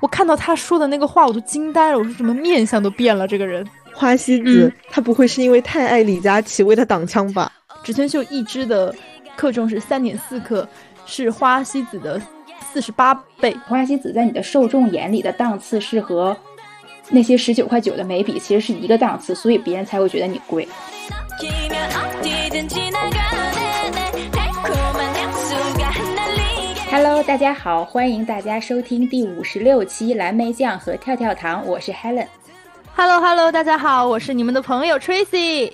[0.00, 1.98] 我看到他说的那个话，我都惊呆了。
[1.98, 3.28] 我说怎么面相都变了？
[3.28, 7.52] 这个人花西子，他不会是因为太爱李佳琦为他挡枪吧？
[7.84, 8.94] 植村秀一支的
[9.36, 10.66] 克重是三点四克，
[11.06, 12.20] 是花西子的
[12.72, 13.54] 四十八倍。
[13.66, 16.36] 花西子在你的受众眼里的档次是和
[17.10, 20.66] 那些十九块九的眉笔其实是一个档次，所以别人才会觉得你贵。
[26.92, 32.26] Hello，大家好，欢迎大家收听第五十六期蓝莓酱和跳跳糖，我是 Helen。
[32.96, 35.72] Hello，Hello，大家好，我是你们的朋友 Tracy。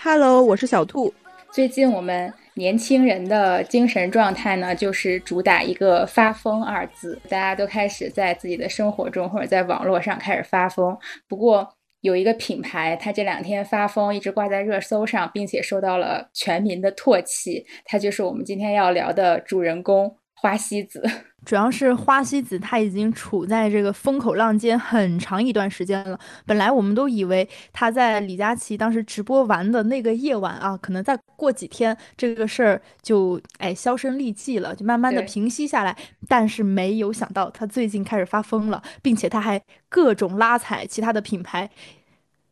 [0.00, 1.12] Hello，我是小兔。
[1.50, 10.96] 最近我们年轻人的精神状态呢，就是主打一个“发疯”二字，大家都开始在自己的生活中或者在网络上开始发疯。
[11.26, 17.66] 不过有一个品牌，它这两天发疯，一直挂在热搜上，并且受到了全民的唾弃。
[17.84, 20.18] 它就是我们今天要聊的主人公。
[20.42, 21.00] 花西子，
[21.44, 26.18] 主要是花西子，他已经处在这个风口浪尖很长一段时间了。
[26.44, 35.96] 本来我们都以为他在李佳琦当时直播完的那个夜晚啊，可能再过几天这个事儿就哎销声匿迹了，就慢慢的平息下来。
[36.26, 41.70] 但是没有想到他最近开始发疯了，并且他还各种拉踩其他的品牌，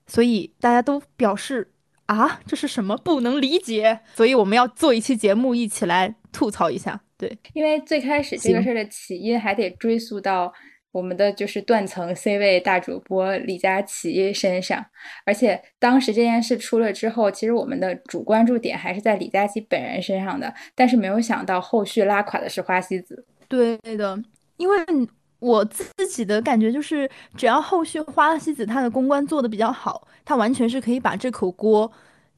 [0.06, 1.72] 所以大家都表示
[2.10, 4.00] 啊，这是什么不能理解。
[4.14, 7.00] 所以我们要做一期节目，一起来吐槽一下。
[7.16, 10.52] 对，因为最开始这个事儿的起因还得追溯到
[10.90, 14.84] 我们的就是断层 C 位大主播李佳琦身上，
[15.24, 23.24] 而且当时这件事出了之后，其实我们的主关注点还是在李佳琦本人身上的，但是没有想到后续拉垮的是花西子。
[23.46, 24.20] 对的，
[24.56, 24.76] 因为
[25.40, 31.90] 我自己的感觉就是，只要后续花西子他的公关做的比较好，他完全是可以把这口锅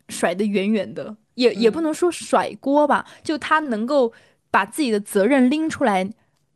[0.09, 4.13] 甩得远远的，也也不能说甩锅吧，就他能够。
[4.53, 6.07] 把自己的责任拎出来，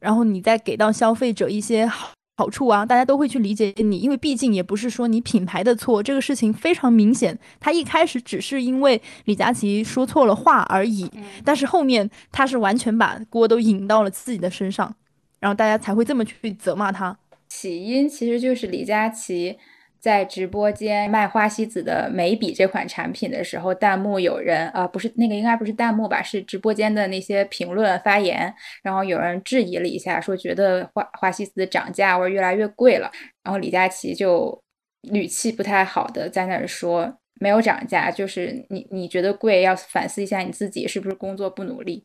[0.00, 7.38] 然后你再给到消费者一些好好处啊，大家都会去理解你，因为毕竟也不是说你品牌的错，这个事情非常明显。
[7.58, 11.10] 他一开始只是因为李佳琦说错了话而已，
[11.42, 14.94] 但是后面他是完全把锅都引到了自己的身上，
[15.40, 17.18] 然后大家才会这么去责骂他。
[17.48, 19.58] 起因其实就是李佳琦。
[19.98, 28.54] 在直播间卖花西子的眉笔这款产品的时候，弹幕有人啊，不是那个应该不是弹幕吧，是直播间的那些评论发言，
[28.84, 33.10] 然后有人质疑了一下，说觉得花花西子涨价或者越来越贵了，
[33.42, 34.62] 然后李佳琦就
[35.10, 42.04] 语气不太好的在那儿说没有涨价，就是你你觉得贵要反思一下你自己是不是工作不努力。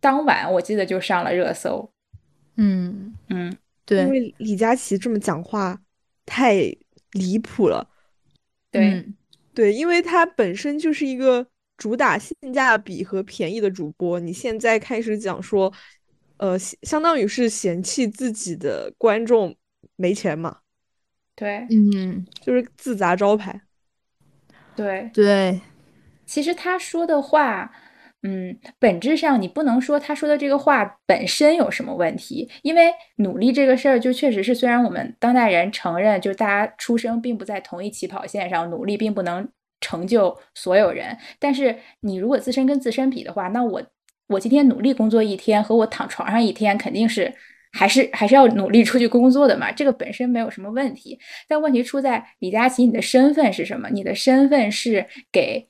[0.00, 1.90] 当晚我记得就上了热搜，
[2.56, 5.80] 嗯嗯，对，因为李佳琦这么讲话
[6.26, 6.74] 太。
[7.14, 7.88] 离谱了，
[8.72, 9.06] 对
[9.54, 15.72] 对，因为他本身就是一个主打性价比和便宜的主播，你现在开始讲说，
[16.38, 19.54] 呃，相当于是嫌弃自己的观众
[19.94, 20.58] 没钱嘛？
[21.36, 23.62] 对，嗯，就是自砸招牌。
[24.74, 25.60] 对对，
[26.26, 27.72] 其实他说的话。
[28.26, 39.46] 嗯，本质上你不能说他说的这个话本身有什么问题，因为努力这个事儿就确实是，虽然我们当代人承认，就是大家出生并不在同一起跑线上，努力并不能
[39.82, 41.14] 成就所有人。
[41.38, 43.82] 但是你如果自身跟自身比的话，那我
[44.28, 47.30] 我今天努力工作一天和我躺床上一天，肯定是
[47.72, 51.18] 还是还是要努力出去工作的嘛，这个本身没有什么问题。
[51.46, 53.90] 但问题出在李佳琦，你的身份是什么？
[53.90, 55.68] 你的身份是给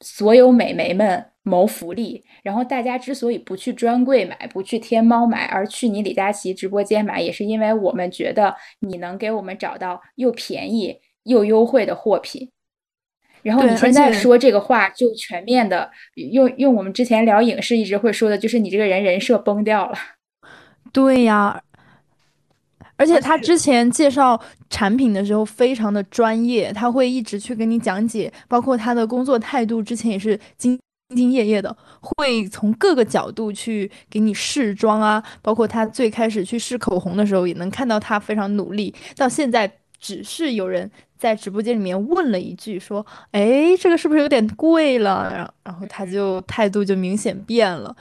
[0.00, 1.31] 所有美眉们。
[1.44, 12.50] 谋福利，然后大家之所以不去专柜买，不去天猫买，而去你李佳琦直播间买，也是因为我们觉得你能给我们找到又便宜又优惠的货品。
[13.42, 19.98] 然后你现在说这个话，就全面的用用我们之前聊影视一直会说的，就是你这个人人设崩掉了。
[20.92, 21.60] 对呀，
[22.96, 30.78] 而且他之前介绍产品的时候非常的专业，他会一直去跟你讲解，包括他的工作态度，之前也是经。
[31.12, 38.94] 兢兢业业的，会从各个角度去给你试妆啊，包括他最开始去试口红的时候，也能看到他非常努力。
[39.16, 39.70] 到现在，
[40.00, 47.94] 只是有人在直播间里面问了一句，说：“哎，这个是不是有点贵了？”然后，然后他就态度就明显变了。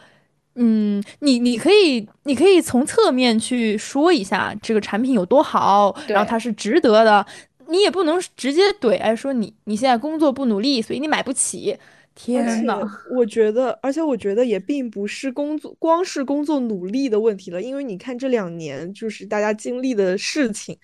[0.55, 7.25] 嗯，你你可以你可以从侧面去说一下这个产品有多好，然后它是值得的。
[7.69, 11.77] 你也不能直接怼，哎，说你你现在工作不努力，所以你买不起。
[12.23, 12.79] 天呐，
[13.11, 17.59] 我觉得，而且我觉得也并不是工作，光是工作努力的问题了。
[17.61, 20.77] 因为你看这两年，就是大家经历的事情，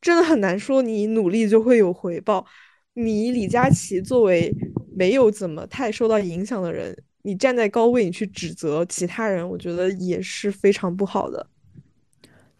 [0.00, 2.44] 真的很难说你努力就会有回报。
[2.94, 4.52] 你李佳琦作为
[4.96, 11.46] 没有怎么太受到影响的人，你站在高位，你去指责其他人，我觉得也是非常不好的。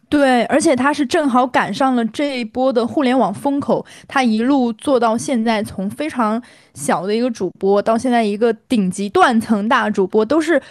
[0.09, 6.41] 对，而且他是正好赶上了这一波的互联网风口，他一路做到现在，从非常
[6.73, 10.61] 小的一个主播到现在一个顶级断层大主播，都是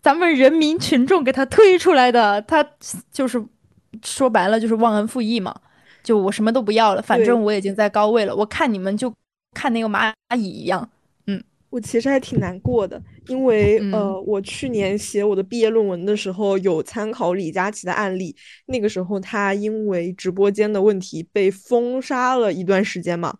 [0.00, 2.40] 咱们人民群众给他推出来的。
[2.42, 2.66] 他
[3.12, 3.44] 就是
[4.02, 5.54] 说白了就是忘恩负义嘛，
[6.02, 9.12] 就我什么都不要了，反正我已经在高位了，我看你们就
[9.54, 10.88] 看那个蚂蚁一样。
[11.26, 18.34] 嗯我其实还挺难过的，因为呃，我去年写我的毕业论文的时候有参考李佳琦的案例，
[18.66, 23.36] 那个时候他因为直播间的问题被封杀了一段时间嘛，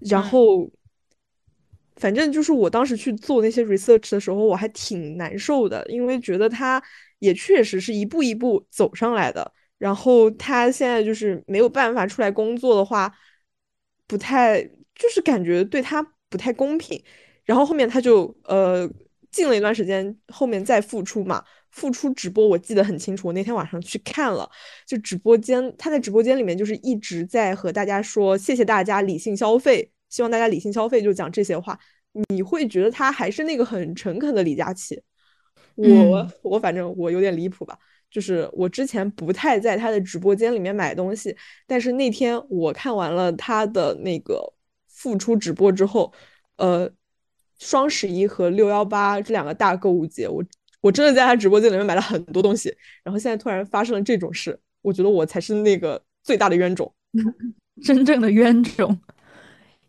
[0.00, 0.70] 然后
[1.96, 6.82] 反正就是我当时去做那些 research 的时候，我还挺难受的，因为觉得他
[7.18, 13.12] 也确实是一步一步走上来的，然后他现在就是没有办法出来工作的话，
[14.06, 14.62] 不太
[14.94, 16.14] 就是感觉对他。
[16.32, 16.98] 不太公平，
[17.44, 18.88] 然后后面他就呃
[19.30, 24.48] 静了一段时间，后面再复出嘛，复出直播，我记得很清楚，我那天晚上去看了，
[24.86, 31.78] 就直播间他在直播间里面就是一直在和大家说谢谢大家理性消费，希望大家理性消费，就讲这些话，
[32.28, 35.02] 你会觉得他还是那个很诚恳的李佳琦。
[35.74, 37.78] 我我反正我有点离谱吧，
[38.10, 41.36] 就是我之前不太在他的直播间里面买东西，
[41.66, 44.52] 但是那天我看完了他的那个。
[44.94, 46.12] 复出直播之后，
[46.58, 46.88] 呃，
[47.62, 50.44] 双十一和六幺八这两个大购物节，我
[50.80, 52.74] 我真的在他直播间里面买了很多东西。
[53.04, 56.92] 然后现在突然发生了这种事，我觉得我才是那个最大的冤种，
[57.82, 58.98] 真正的冤种。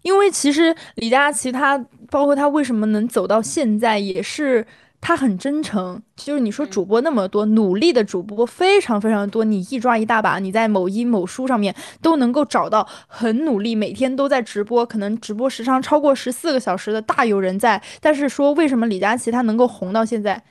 [0.03, 1.77] 因为其实李佳琦他，
[2.11, 4.65] 包括他为什么能走到现在，也是。
[5.05, 17.83] 他很真诚，就是你说主播那么多，努力的主播非常非常多，你一抓一大把，你在某音某书上面都能够找到很努力，每天都在直播，可能直播时长超过十四个小时的大有人在。
[17.99, 20.41] 但是说为什么李佳琦他能够红到现在，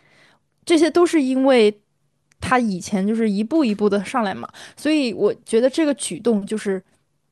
[0.66, 1.80] 这些都是因为
[2.38, 4.46] 他以前就是一步一步的上来嘛，
[4.76, 6.84] 所以我觉得这个举动就是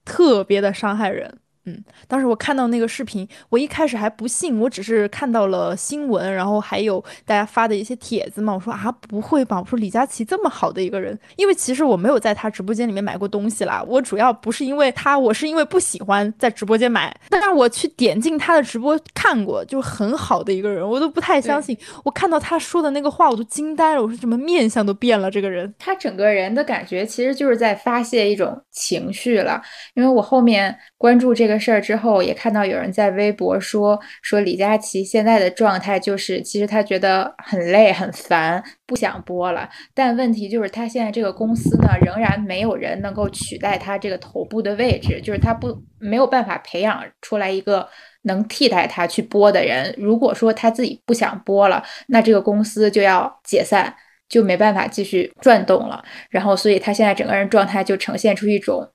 [0.06, 1.38] 特别的伤害人。
[1.66, 8.54] 嗯，当时我看到那个视频，我一开始还不信，我只是看到了新闻，然后还有大家发的一些帖子嘛。
[8.54, 9.60] 我说啊，不会吧？
[9.60, 13.84] 我说李佳琦这么好的一个人，因为其实我没有在他直播间里面买过东西啦。
[13.86, 17.14] 我主要不是因为他，我是因为不喜欢在直播间买。
[17.28, 21.76] 但是我去点进他的直播看过，就很好的一个人，我都不太相信。
[22.04, 24.02] 我看到他说的那个话，我都惊呆了。
[24.02, 25.30] 我说怎么面相都变了？
[25.30, 29.60] 这个人，他整个人的感觉其实就是在发泄一种情绪了。
[29.92, 31.49] 因为我后面关注这个。
[31.50, 39.68] 个事儿之后，也看到有人在微博说说李佳琦现在的状态就是，其实他觉得很累很烦，不想播了。
[39.92, 47.88] 但问题就是他现在这个公司呢，仍然没有人能够取代他这个头部的位置，就是他不没有办法培养出来一个
[48.22, 49.94] 能替代他去播的人。
[49.98, 53.94] 如果说他自己不想播了，那这个公司就要解散，
[54.28, 56.04] 就没办法继续转动了。
[56.30, 58.90] 然后，所以他现在整个人状态就呈现出一种，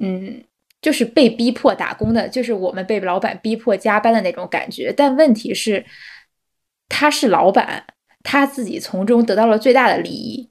[0.00, 0.44] 嗯。
[0.84, 4.92] 就是被逼迫打工的，就是我们被老板逼迫加班的那种感觉。
[4.94, 5.82] 但问题是，
[6.90, 7.86] 他是老板，
[8.22, 10.50] 他自己从中得到了最大的利益。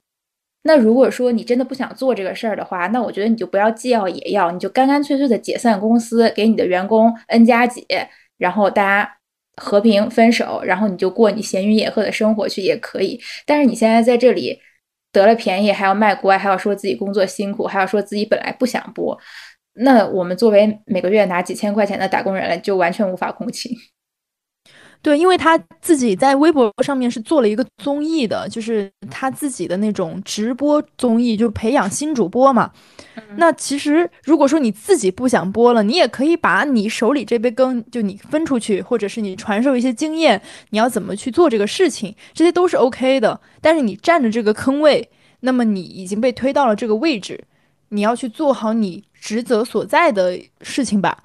[0.64, 7.86] 那如果说你真的不想做这个事儿的话，那我觉得你就不要既要也要，你就干干脆脆的解散公司，给你的员工 N 加几，
[8.36, 9.16] 然后大家
[9.56, 13.20] 和平分手，然后你就过你闲云野鹤的生活去也可以。
[13.46, 14.58] 但是你现在在这里
[15.12, 19.16] 得了便宜，还要卖乖，还要说自己工作辛苦，还要说自己本来不想播。
[19.74, 23.76] 那我们作为每个月拿几千块钱的打工人，就完全无法共情。
[25.02, 32.70] 对，因为他自己在微博上面是做了一个综艺的，就是他自己的那种直播综艺，就培养新主播嘛。
[33.36, 40.40] 那其实如果说你自己不想播了，你也可以把你手里这杯羹就你分出去，或者是你传授一些经验，
[40.70, 43.38] 你要怎么去做这个事情，这些都是 OK 的。
[43.60, 45.06] 但是你占着这个坑位，
[45.40, 47.44] 那么你已经被推到了这个位置。
[47.90, 51.22] 你要去做好你职责所在的事情吧。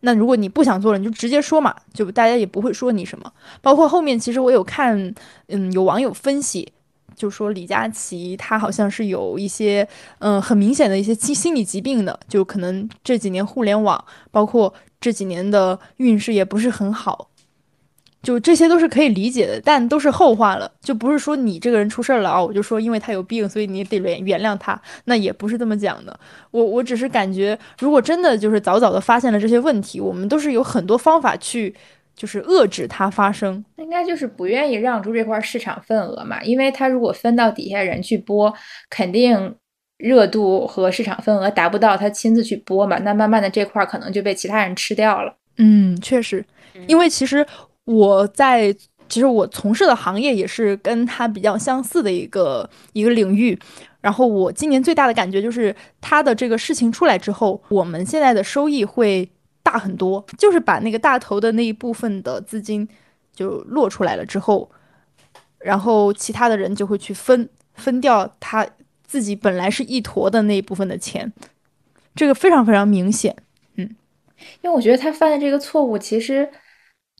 [0.00, 3.32] 那如果你不想做了，你就直接说嘛，就大家也不会说你什么。
[3.62, 5.14] 包括后面，其实我有看，
[5.46, 6.70] 嗯，有网友分析，
[7.16, 17.30] 就说李佳琦他好像是有一些，嗯，很明显的一些心心理疾病的，就可能这几年互联网，包括这几年的运势也不是很好。
[18.24, 26.18] 就这些都是可以理解的，但都是后话了，就不是说你这个人出事儿了啊，我就说因为他有病，所以你得原原谅他，那也不是这么讲的。
[26.50, 31.74] 我我只是感觉，如果真的就是早早的发现了这些问题，我们都是有很多方法去，
[32.16, 33.62] 就是遏制它发生。
[33.76, 38.52] 应该就是不愿意让出这块市场份额嘛，因为他如果分到底下人去播，
[38.88, 39.54] 肯定
[39.98, 45.36] 热度和市场份额达不到他亲自去播嘛，那慢慢的这块可能就被其他人吃掉了。
[45.58, 46.44] 嗯，确实，
[46.86, 47.46] 因为其实。
[47.84, 48.72] 我在
[49.08, 53.58] 其实我从事的行业也是跟他比较相似的一个一个领域。
[54.00, 59.26] 然后我今年最大的感觉就是，他的这个事情出来之后，我们现在的收益会
[59.62, 60.22] 大很多。
[60.36, 62.86] 就是把那个大头的那一部分的资金
[63.34, 64.70] 就落出来了之后，
[65.58, 68.66] 然后其他的人就会去分分掉他
[69.06, 71.32] 自己本来是一坨的那一部分的钱，
[72.14, 73.34] 这个非常非常明显。
[73.76, 73.88] 嗯，
[74.60, 76.46] 因为我觉得他犯的这个错误其实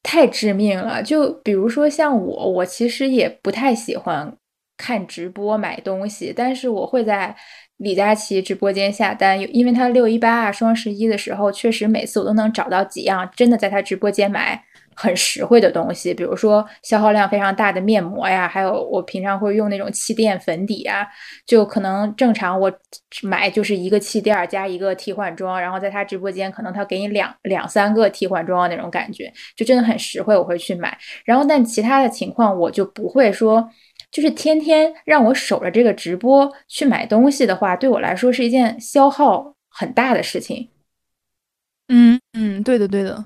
[0.05, 1.03] 太致命了。
[1.03, 4.37] 就比如说像我，我其实也不太喜欢。
[4.77, 7.35] 看直播买东西，但是我会在
[7.77, 21.07] 李佳琦直播间下单，因为他六一八啊、双十一的时候，确实每次我都能找到几样真的在他直播间买很实惠的东西，比如说消耗量非常大的面膜呀，还有我平常会用那种气垫粉底啊，
[21.47, 22.73] 就可能正常我
[23.23, 30.97] 买就是一个气垫加一个替换装，然后在他直播间可能他给你两两三个替换装那种感觉，就真的很实惠，我会去买。
[31.25, 33.69] 然后但其他的情况我就不会说。
[34.11, 40.71] 就是天天让我守着这个直播去买东西的话，对我来说是一件消耗很大的事情。
[41.89, 43.25] 嗯嗯，对的对的，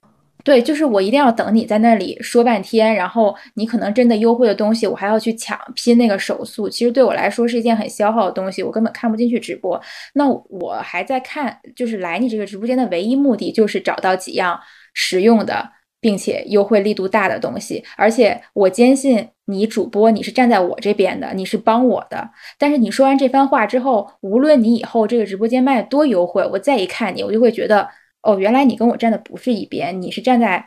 [0.49, 9.79] 对，就是我一定要等你在那里说半天，然后你可能真的优惠的东西，我还要去抢拼那个手速，其实对我来说是一件很消耗的东西，我根本看不进去直播。
[10.15, 14.59] 那我还在看，就是来你这个直播间的唯一目的就是找到几样
[14.95, 15.73] 实用的。
[16.01, 22.31] 并且优惠力度大的东西，而且我坚信你主播你是站在我这边的，你是帮我的。
[22.57, 27.89] 但是你说完这番话之后，无论你以后这个直播间卖多优惠，我再一看你，我就会觉得，
[28.29, 30.65] 哦，原来你跟我站的不是一边，你是站在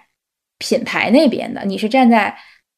[0.58, 2.36] 品牌那边的，你是站在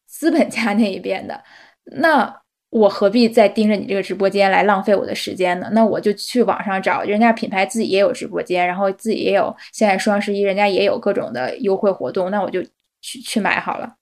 [0.08, 1.44] 资本家那一边的。
[1.86, 2.42] 那。
[2.74, 5.70] 我何必再盯着你这个直播间来浪费我的时间呢？
[5.74, 12.64] 那我就去网上找，人家品牌自己也有直播间，然后自己也有现在双十一，人家也有各种的优惠活动，那我就
[13.00, 13.94] 去去买好了。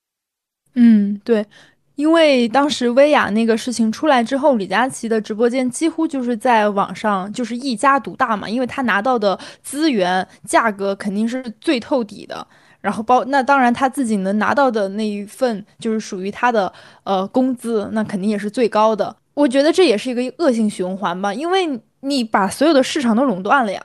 [0.75, 1.45] 嗯，对，
[1.95, 12.45] 因为当时薇娅那个事情出来之后，李佳琦的直播间几乎就是在网上就是一家独大嘛，因为他拿到的资源价格肯定是最透底的。
[12.79, 16.71] 然后包那当然他自己能拿到的那一份就是属于他的
[17.03, 19.15] 呃工资，那肯定也是最高的。
[19.35, 23.79] 我觉得这也是一个恶性循环吧，因为你把所有的市场都垄断了呀。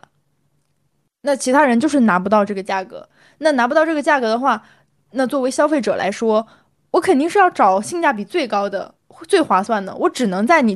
[1.23, 3.07] 那其他人就是拿不到这个价格，
[3.39, 4.63] 那拿不到这个价格的话，
[5.11, 6.47] 那作为消费者来说，
[6.91, 8.95] 我肯定是要找性价比最高的、
[9.29, 9.95] 最划算的。
[9.97, 10.75] 我只能在你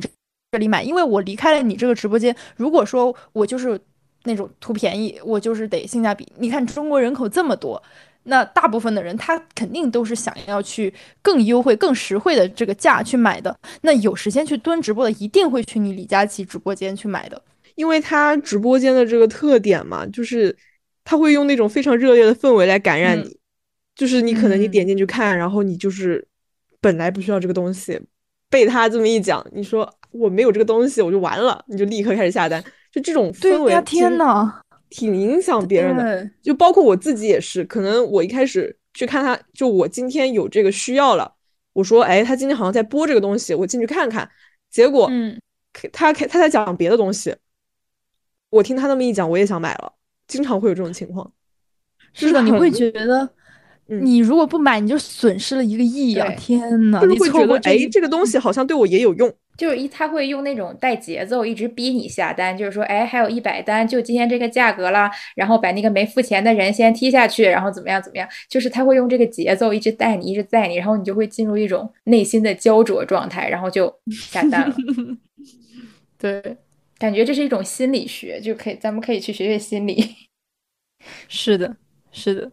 [0.51, 2.35] 这里买，因为我离开了你这个直播间。
[2.55, 3.79] 如果说我就是
[4.23, 6.27] 那种图便宜，我就是得性价比。
[6.37, 7.81] 你看中国人口这么多。
[8.23, 13.57] 那大部分的人，他肯定都是想要去更优惠、更实惠的这个价去买的。
[13.81, 17.41] 那有时间去蹲直播的，一定会去你李佳琦直播间去买的，
[17.73, 20.55] 因为他直播间的这个特点嘛，就是
[21.03, 23.35] 他会用那种非常热烈的氛围来感染你。
[24.01, 26.27] 就是你可能你点进去看，然后你就是
[26.79, 28.01] 本来不需要这个东西，
[28.49, 32.63] 被他这么一讲，你说我没有这个东西，我就完了，你就立刻开始下单。
[32.91, 34.59] 就这种氛围，天呐！
[34.89, 37.63] 挺影响别人的，就包括我自己也是。
[37.65, 41.31] 可能我一开始去看他，就我今天有这个需要了，
[41.73, 44.27] 我说，哎，他今天好像在播这个东西，我进去看看。
[44.71, 45.39] 结果，嗯，
[45.93, 47.35] 他他在讲别的东西，
[48.49, 49.93] 我听他那么一讲，我也想买了。
[50.27, 51.31] 经常会有这种情况。
[52.13, 53.29] 是的，你会觉得，
[53.99, 56.29] 你如果不买，你就损失了一个亿啊！
[56.37, 59.33] 天呐，就是会觉得，哎，这个东西好像对我也有用。
[59.57, 62.57] 就是一，他会用那种带节奏，一直逼你下单。
[62.57, 68.27] 就是说，哎，还有一百单，就今天这个价格了，然后把那个没付钱的人先踢下去，然后怎么样怎么样？
[68.49, 74.75] 就是他会用这个节奏一直带你，一直带你，然后你就会进入一种内心的焦灼状态，然后就下单了。
[76.17, 76.41] 对，
[76.97, 80.03] 感觉这是一种心理学，就可以，咱们可以去学学心理。
[81.27, 81.75] 是的，
[82.11, 82.51] 是的。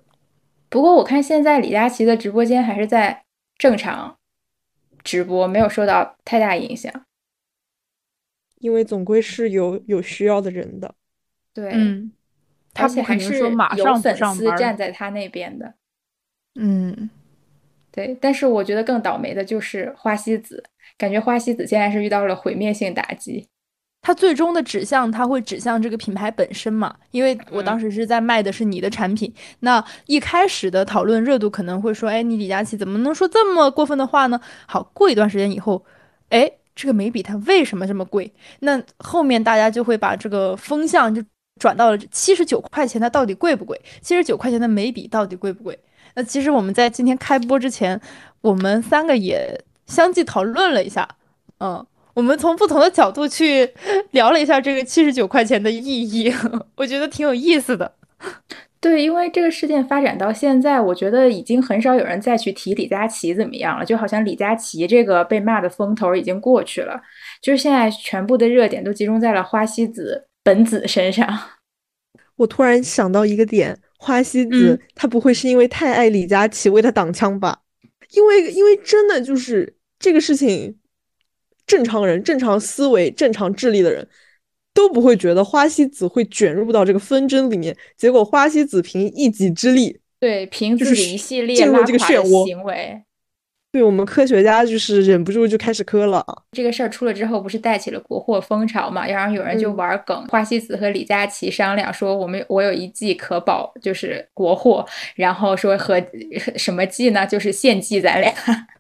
[0.69, 3.25] 不过我看现在李佳琦的直播间还是在
[3.57, 4.17] 正常。
[5.05, 6.93] 直播没有受到太大影响，
[8.59, 10.95] 因为总归是有有需要的人的。
[11.55, 12.13] 对，嗯，
[12.75, 15.73] 而且还是有粉丝站在他那边的。
[16.57, 17.09] 嗯，
[17.91, 18.19] 对。
[18.21, 20.63] 但是我觉得更倒霉的就是花西子，
[20.99, 23.49] 感觉花西子现在是遇到了毁灭性打击。
[24.01, 26.95] 它最终的指向，它会指向这个品牌本身嘛？
[27.11, 34.41] 因为我当时是在卖的是你的产品，那一开始的讨论热度可能会说，哎，你李佳琦怎么能说这么过分的话呢？
[34.67, 35.85] 好，过一段时间以后，
[36.31, 38.33] 哎，这个眉笔它为什么这么贵？
[38.61, 41.23] 那后面大家就会把这个风向就
[41.61, 43.79] 转到了七十九块钱，它到底贵不贵？
[44.01, 45.79] 七十九块钱的眉笔到底贵不贵？
[46.15, 48.01] 那其实我们在今天开播之前，
[48.41, 51.07] 我们三个也相继讨论了一下，
[51.59, 51.85] 嗯。
[52.19, 53.71] 我们从不同的角度去
[54.11, 56.35] 聊了一下这个七十九块钱的意义，
[56.75, 57.95] 我觉得挺有意思的。
[58.81, 67.01] 对，因为这个事件发展到现在，我觉得已经很少有人再去提李佳琦怎么样了，就好像李佳琦这个被骂的风头已经过去了，
[67.41, 71.25] 就是现在全部的热点都集中在了花西子本子身上。
[72.35, 77.61] 我突然想到一个点，花西子他不会是因为太爱李佳琦为他挡枪吧？
[78.11, 80.77] 因为因为真的就是这个事情，
[81.69, 84.09] 正常人、正常思维、正常智力的人。
[84.75, 93.03] 都不会觉得花西子会卷入到这个纷争里面，结果花西子凭一己之力，对，凭自己一系列进入这个漩涡行为，
[93.73, 96.25] 对我们科学家就是忍不住就开始磕了。
[96.53, 99.05] 这个事儿出了之后，不是带起了国货风潮嘛？
[99.05, 106.01] 然后有人就玩梗，花西子和李佳琦商量说，我们我有一计可保，就是国货，然后说和
[106.55, 107.27] 什么计呢？
[107.27, 108.33] 就是献祭咱俩，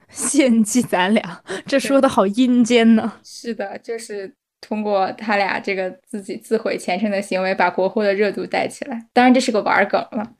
[0.12, 3.14] 献祭咱俩，这说的好阴间呢。
[3.22, 4.34] 是的，就是。
[4.60, 9.06] 通过他俩这个自己自毁前程的行为，把国货的热度带起来。
[9.12, 10.32] 当然，这是个玩梗了。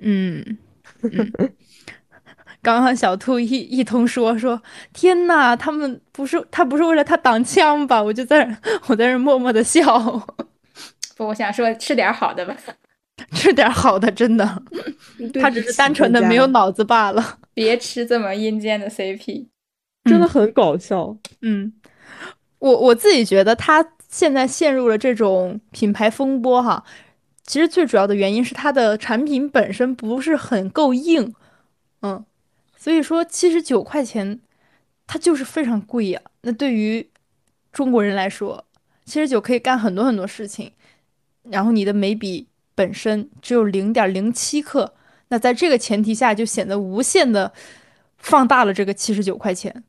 [0.00, 0.58] 嗯，
[2.60, 4.60] 刚刚小兔一一通说说，
[4.92, 8.02] 天呐，他们不是他不是为了他挡枪吧？
[8.02, 8.44] 我就在
[8.88, 9.96] 我在这默默的笑。
[11.16, 12.56] 不，我想说吃点好的吧，
[13.32, 14.62] 吃点好的，真的。
[15.40, 17.38] 他只是单纯的没有脑子罢了。
[17.54, 19.46] 别吃这么阴间的 CP，
[20.04, 21.16] 真的很搞笑。
[21.42, 21.72] 嗯。
[22.58, 26.84] 我我自己觉得他现在陷入了这种品牌风波哈，
[27.44, 31.34] 其实最主要的原因是他的产品本身不是很够硬，
[32.02, 32.24] 嗯，
[32.76, 34.38] 所以说七十九块钱，
[35.08, 36.20] 它就是非常贵呀。
[36.42, 37.10] 那对于
[37.72, 38.64] 中国人来说，
[39.04, 40.70] 七十九可以干很多很多事情，
[41.50, 44.94] 然后你的眉笔本身只有零点零七克，
[45.28, 47.52] 那在这个前提下就显得无限的
[48.18, 49.84] 放大了这个七十九块钱。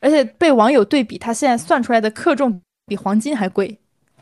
[0.00, 3.78] 而且被网友对比，它现在算出来的克重比黄金还贵。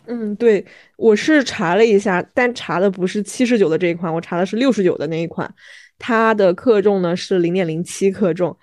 [0.07, 0.65] 嗯，对，
[0.97, 5.53] 我是查了一下，但查的不是七十九的这一款，我查的是六十九的那一款，
[5.99, 8.57] 它的克重呢是零点零七克重，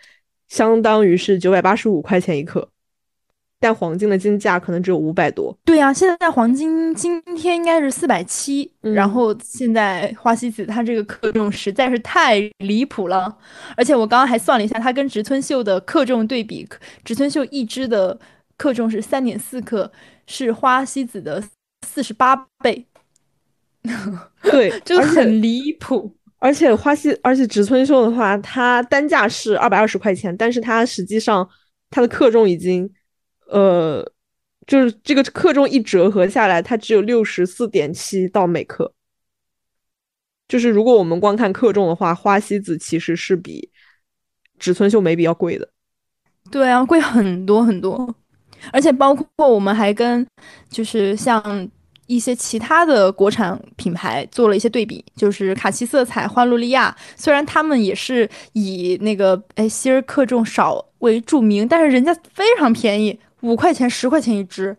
[0.48, 2.70] 相当于是九百八十五块钱一克。
[3.62, 5.54] 但黄金的金价可能只有五百多。
[5.66, 13.38] 对呀，现在黄金今天应该是四百七，然后现在花西子它这个克重实在是太离谱了。
[13.76, 16.66] 而且我刚刚还算了一下，它跟植村秀的克重对比，
[17.04, 18.18] 植村秀一支的
[18.58, 19.92] 克重是三点四克，
[20.26, 21.44] 是花西子的
[21.86, 22.88] 四十八倍。
[24.42, 26.16] 对， 就很离谱。
[26.40, 31.46] 而且花西，而且植村秀的话，它单价是二百二十块钱，但是它实际上
[31.90, 32.90] 它的克重已经。
[33.50, 34.12] 呃，
[34.68, 38.94] 就是这个克重一折合下来，它只有六十四点七到每克。
[40.48, 43.70] 就是如果我们光看克重的话，花西子其实是比
[44.58, 45.70] 植村秀眉笔要贵的。
[46.50, 48.16] 对啊，贵很多很多。
[48.74, 50.26] 而且包括我们还跟
[50.70, 51.70] 就是像
[52.08, 63.18] 一些其他的国产品牌做了一些对比，就是卡其色彩、花洛莉亚，虽然他们也是以那个哎芯儿克重少为著名，但是人家非常便宜。
[63.42, 64.76] 五块钱、十块钱一支，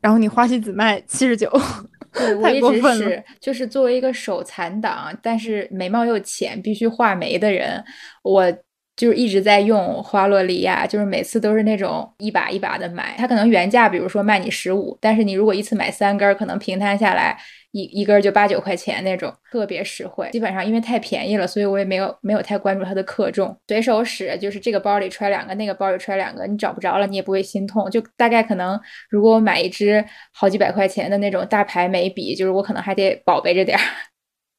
[0.00, 1.50] 然后你花西子卖七十九，
[2.42, 3.22] 太过分了。
[3.40, 7.84] 就是作为一个手残党，但是眉毛又浅，必须画眉的人，
[8.22, 8.52] 我
[8.96, 13.14] 就是一直在用花洛莉亚，就是每次都是那种一把一把的买。
[13.16, 17.38] 它可能原价，比如说卖你十五，但是你如果一次买三根，可能平摊下来。
[17.72, 20.28] 一一根就八九块钱那种，特别实惠。
[20.32, 23.54] 基本上因为太便宜了，所以我也没有没有太关注它的克重。
[23.68, 27.90] 随手使就是这个包里揣两个，那个包里揣两个，你找不着了你也不会心痛。
[27.90, 30.02] 就大概可能，如果我买一支
[30.32, 33.84] 好几百块钱的那种大牌眉笔，就是我可能还得宝贝着点儿。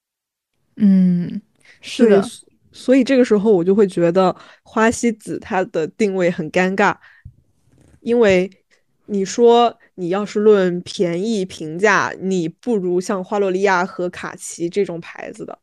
[0.77, 1.41] 嗯，
[1.81, 2.23] 是的。
[2.71, 6.95] 所以这个时候我就会觉得花西子它的定位很尴尬，
[8.01, 8.49] 因为
[9.07, 9.75] 你说。
[9.99, 15.59] 你要是论便宜平价，你不如像花洛莉亚和卡奇这种牌子的。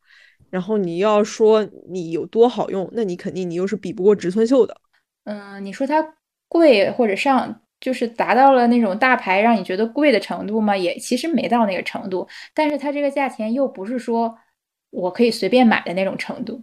[0.50, 4.76] 然后你要说你有多好用，那你肯定你又是比不过植村秀的。
[5.24, 6.16] 嗯，你说它
[6.48, 10.76] 贵或者上，就是达到了那种大牌让你觉得贵的程度吗？
[10.76, 12.28] 也其实没到那个程度。
[12.52, 14.36] 但是它这个价钱又不是说
[14.90, 16.62] 我可以随便买的那种程度。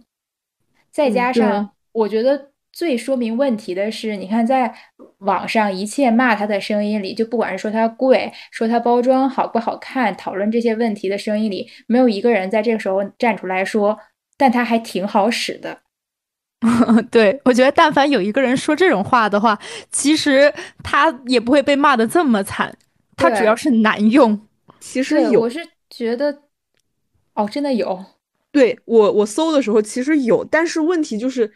[0.92, 2.53] 再加上我觉得。
[2.74, 4.74] 最说明问题的是，你看，在
[5.18, 13.96] 网上一切骂他的声音里，就不管是说它贵，说它包装好不好看，讨论这些问题的声音里，没有一个人在这个时候站出来说，
[14.36, 15.82] 但它还挺好使的。
[17.12, 19.56] 对我觉得，但凡有一个人说这种话的话，
[19.92, 22.76] 其实他也不会被骂的这么惨。
[23.16, 24.40] 他主要是难用。
[24.80, 26.40] 其实有，我是觉得，
[27.34, 28.04] 哦，真的有。
[28.50, 31.52] 对我，我搜的时候其实有，但是问题就是。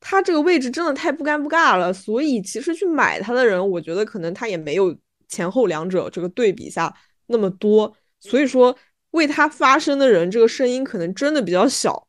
[0.00, 4.96] 他这个位置真的太不尴不尬了，所以其实去买它的人，我觉得可能他也没有
[5.28, 6.94] 前后两者这个对比下
[7.26, 7.94] 那么多。
[8.20, 8.76] 所以说，
[9.12, 12.06] 为他发声的人，这个声音可能真的比较小。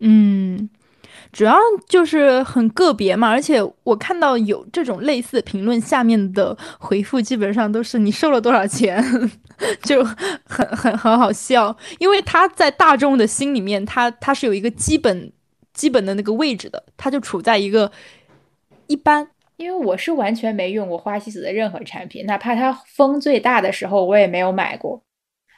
[0.00, 0.70] 嗯。
[1.32, 9.02] 主要就是很个别嘛，而且我看到有这种类似评论下面的回复，基本上都是你收了多少钱，
[9.82, 11.76] 就很很很好笑。
[11.98, 15.32] 因为他在大众的心里面，他他是有一个基本
[15.74, 17.92] 基本的那个位置的，它就处在一个
[18.86, 19.28] 一般。
[19.56, 25.02] 因为我是完全没用过花西子的任何产品，哪怕它风最大的时候，我也没有买过。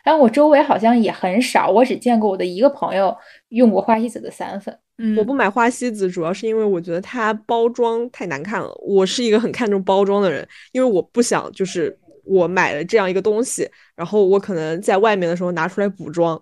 [0.04, 3.16] 但我周围好像也很少，我只见过我的一个朋友
[3.48, 4.78] 用过花西子的散粉。
[4.98, 8.72] 嗯我不买花西子，主要是因为我觉得它包装太难看了。
[8.82, 16.40] 我是一个很看重包装的人，因为我不想就是我买了这样一个东西，然后我可能在外面的时候拿出来补妆，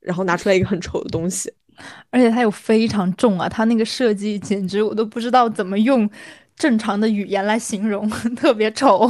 [0.00, 1.52] 然后拿出来一个很丑的东西。
[2.10, 6.08] 而且它又非常重啊，它那个设计简直我都不知道怎么用
[6.56, 9.08] 正常的语言来形容， 特别丑。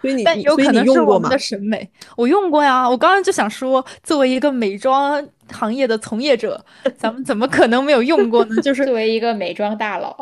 [0.00, 1.88] 所以你，但有可能是我们的审美。
[2.16, 5.26] 我用过呀，我刚刚就想说，作为一个美妆。
[5.50, 6.64] 行业的从业者，
[6.96, 8.62] 咱们怎么可能没有用过呢？
[8.62, 10.16] 就是作为一个美妆大佬，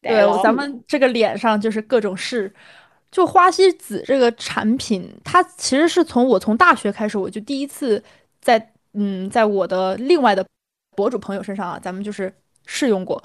[0.00, 2.52] 对，咱们这个脸上就是各种试。
[3.12, 8.02] 就花西子这个产品，它其实是从我从大学开始，我就第一次
[8.40, 10.44] 在嗯，在我的另外的
[10.94, 12.32] 博主朋友身上啊，咱们就是
[12.66, 13.22] 试用过。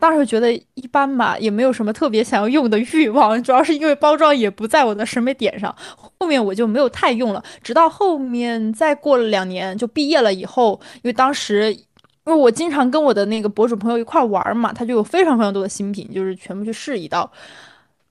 [0.00, 5.74] 当时觉得一般吧，也没有什么特别想要用的欲望，主要是因为包装也不在我的审美点上。
[5.96, 11.84] 后面我就没有太用了，直到后面再过了两年就毕业了以后，因为当时因
[12.26, 17.28] 为我经常跟我的那个博主朋友一块玩嘛，他就有非常非常多的新品，就是全部去试一道。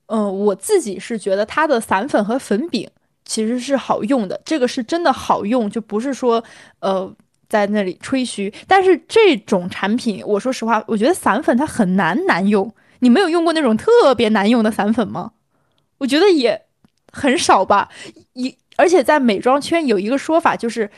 [0.08, 2.90] 嗯，我自己是觉得它的散粉和粉饼
[3.24, 6.44] 其实是好用的，这个是真的好用，就不是说
[6.82, 7.10] 呃。
[7.50, 12.74] 在那里吹嘘，但是这种产品，我说实话，我觉得散粉它很难难用。
[13.00, 15.34] 你没有用过那种特别难用的散粉吗？
[16.00, 16.64] 我觉得也
[17.12, 17.90] 很少吧。
[18.34, 20.90] 一而且在美妆圈有一个说法，就是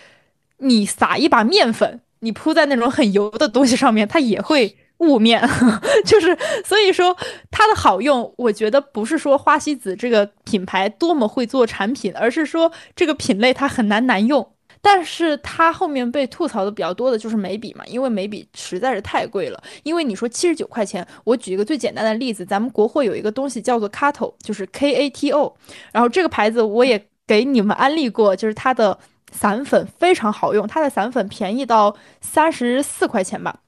[0.57, 5.41] 你撒一把面粉，你铺在那种很油的东西上面，它也会雾面。
[6.05, 7.15] 就是所以说
[7.51, 14.53] 它的好用，我觉得不是说花西子这个品牌多么会做产品，而是说这个品类它很难难用。
[14.81, 19.61] 但是它后面被吐槽的比较多的就是眉笔嘛，因为眉笔实在是太贵了。
[19.83, 25.53] 因为你说七十九块钱，我举一个最简单的例子，咱们国货有一个东西叫做 Kato，就是 K A T O，
[25.91, 28.97] 然后这个牌子我也给你们安利过，就是它的
[29.31, 33.59] 散粉非常好用，它的散粉便宜到三十四块钱吧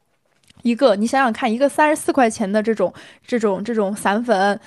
[0.64, 0.96] 一个。
[0.96, 2.94] 你想想看，一个三十四块钱的这种
[3.28, 4.58] 这种这种散粉，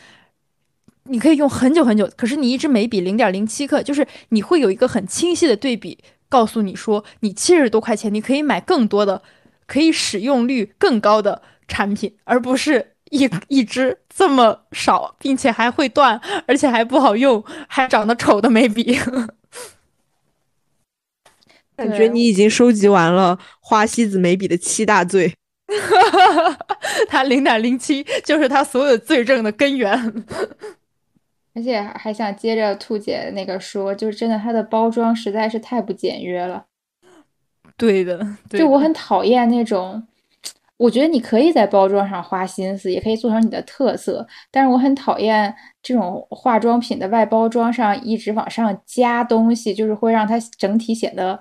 [1.04, 2.07] 你可以用很久很久。
[2.16, 5.98] 可是你一支眉笔零点零七克，就是你会有一个很清晰的对比。
[6.35, 9.23] 告诉你说，你七十多块钱，你可以买更多的，
[9.68, 18.99] 可以使用率更高的产品，而不是一 一支这么少，并且还会断，而且还不好用，还长得丑的眉笔。
[21.77, 25.33] 感觉你已经收集完了花西子眉笔的七大罪。
[27.09, 30.25] 它零点零七就是它所有罪证的根源。
[31.55, 36.67] 而且还想接着兔姐那个说，就是真的，它的包装实在是太不简约了。
[37.77, 40.07] 对的，就我很讨厌那种，
[40.77, 51.40] 我觉得你可以在包装上花心思，也可以做成你的特色，但是我很讨厌这种化妆品的外包装上一直往上加东西，就是会让它整体显得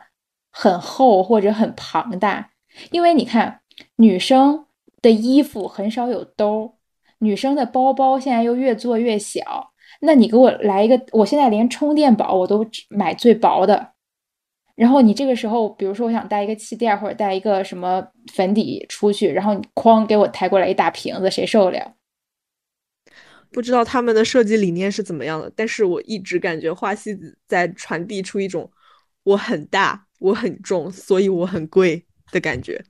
[0.51, 2.51] 很厚或者很庞大。
[2.91, 3.61] 因为你看，
[3.97, 4.65] 女生
[5.01, 6.75] 的衣服很少有兜，
[7.19, 9.72] 女生的包包现在又越做越小。
[10.05, 13.93] 那你给我来一个，我现在连充电宝我都买最薄的，
[14.75, 21.93] 然后你这个时候，比如说我想带一个气垫或者带一个什么粉底出去，然后你哐给我抬过来一大瓶子，谁受得了？
[23.49, 28.69] 不知道他们的设计理念是怎么样的，但是我一直感觉花西子在传递出一种
[29.23, 32.83] 我很大、我很重，所以我很贵的感觉。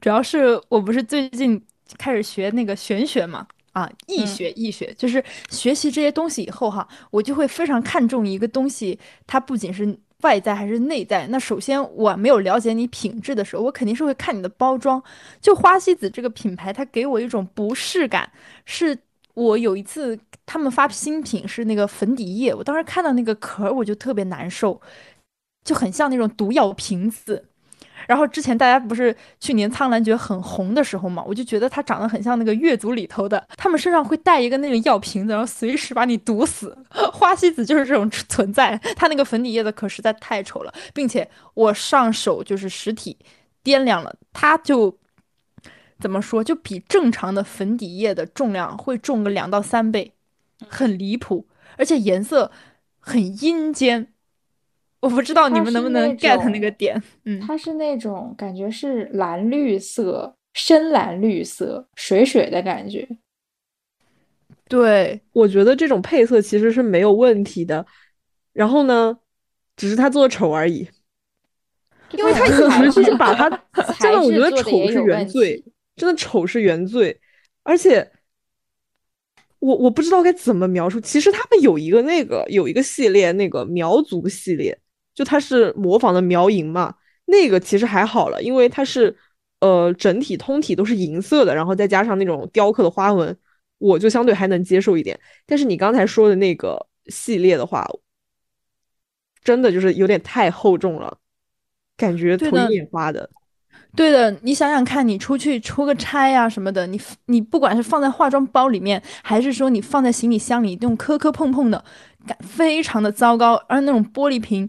[0.00, 1.62] 主要是我不是最近
[1.98, 3.46] 开始学那个玄学嘛。
[3.80, 11.26] 啊，易学易学，就是学习这些东西以后哈，我就会非常看重一个东西，它不仅是外在还是内在。
[11.28, 15.02] 那首先我没有了解你品质的时候，我肯定是会看你的包装。
[15.40, 18.30] 就花西子这个品牌，它给我一种不适感，
[18.64, 18.98] 是
[19.34, 24.80] 我有一次他们发新品是那个粉底液，我当时看到那个壳我就特别难受，
[25.64, 27.49] 就很像那种毒药瓶子。
[28.06, 36.76] 然后之前大家不是去年苍兰诀很红的时候嘛，我就觉得它长得很像那个月族里头的，他们身上会带一个那个药瓶子，然后随时把你毒死。
[37.12, 43.16] 花西子就是这种存在，它那个粉底液的壳实在太丑了，并且我上手就是实体
[43.62, 44.98] 掂量了，它就
[45.98, 50.12] 怎么说，就比正常的粉底液的重量会重个两到三倍，
[50.68, 52.50] 很离谱，而且颜色
[52.98, 54.09] 很阴间。
[55.00, 57.02] 我不知道你们能不能 get 那个，点。
[57.24, 63.08] 嗯，它是那种感觉是蓝绿色、深蓝绿色、水水的感觉。
[64.68, 67.84] 对，我觉得这种配色其实是没有问题的。
[68.52, 69.18] 然后呢，
[69.76, 70.88] 只是他做的丑而已。
[72.12, 73.48] 因为他一直就是把它
[74.00, 77.20] 真的，我觉得丑是原罪，真的丑是原罪。
[77.62, 78.10] 而且，
[79.60, 81.00] 我我不知道该怎么描述。
[81.00, 84.76] 其实他们有一个那个有一个系列，那个苗族系列，
[85.20, 86.94] 就它是模仿的苗银嘛。
[87.26, 89.14] 那个其实还好了，因为它是
[89.60, 93.36] 呃整体通体都是银色的，然后再加上那种雕刻的花纹，
[93.76, 95.20] 我就相对还能接受一点。
[95.44, 97.86] 但是你刚才说的那个系列的话，
[99.44, 101.18] 真的就是有点太厚重了。
[101.98, 103.28] 感觉头晕眼花的，
[103.94, 104.30] 对的。
[104.40, 111.84] 你想想看，你出去出个差呀什么的，你你不管是放在化妆包里面，还是说你放在行李箱里，那种磕磕碰碰的
[112.26, 113.54] 感非常的糟糕。
[113.68, 114.66] 而那种玻璃瓶，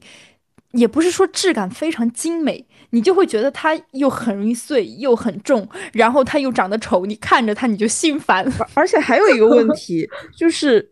[0.71, 8.45] 也不是说质感非常精美，你就会觉得它又很容易碎，又很重，然后它又长得丑，你看着它你就心烦。
[8.73, 10.91] 而且还有一个问题就是。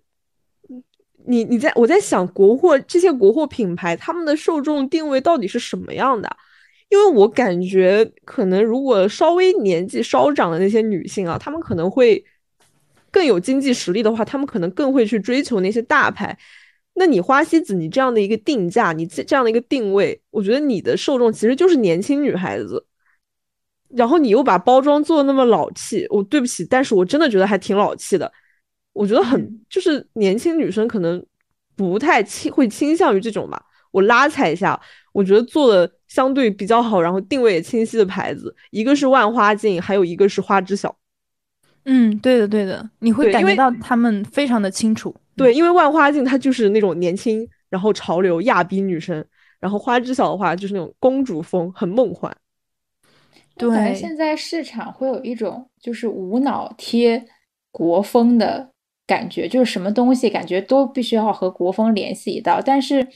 [1.27, 6.27] 你你在我在想国货这些国货品牌，他们的受众定位到底是什么样的？
[6.89, 12.23] 因为我感觉可能如果稍微年纪稍长的那些女性啊，她们可能会
[13.11, 16.35] 更有经济实力的话，她们可能更会去追求那些大牌。
[16.99, 22.85] 那你花西子，你这样的一个定价，你这这样的一个定位，我觉得你的受众其实就是年轻女孩子。
[23.88, 28.29] 然后你又把包装做的那么老气，我对不起，但是我真的觉得还挺老气的。
[28.91, 31.25] 我觉得很就是年轻女生可能
[31.77, 33.63] 不太倾会倾向于这种吧。
[33.91, 34.77] 我拉踩一下，
[35.13, 40.93] 我觉得做的相对比较好，然后定位也清晰的牌子，一个是万花镜，还有一个是花知晓。
[41.91, 45.13] 嗯，对的，对的，你会感觉到他们非常的清楚。
[45.36, 49.25] 对，因为万花镜它就是那种年轻，然后潮流亚逼女生，
[49.60, 52.32] 然后花知晓的话就是那种公主风，很梦幻。
[53.58, 57.25] 对，现在市场会有一种就是无脑贴
[57.71, 58.69] 国风的。
[59.10, 62.62] 感觉就是什么东西，感觉都必须要和国风联系一道。
[62.63, 63.08] 但是，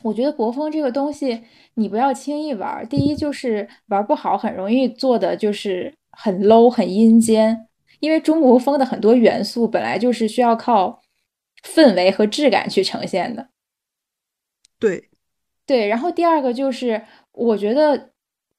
[0.00, 1.42] 我觉得国风这个东西，
[1.74, 2.88] 你不要轻易玩。
[2.88, 7.66] 第一就是玩不好，很容易做的就是很 low、很阴间。
[8.00, 11.02] 因为中国风的很多元素本来就是需要靠
[11.64, 13.48] 氛围和质感去呈现的。
[14.78, 15.08] 对，
[15.66, 15.88] 对。
[15.88, 18.10] 然后第二个就是，我觉得，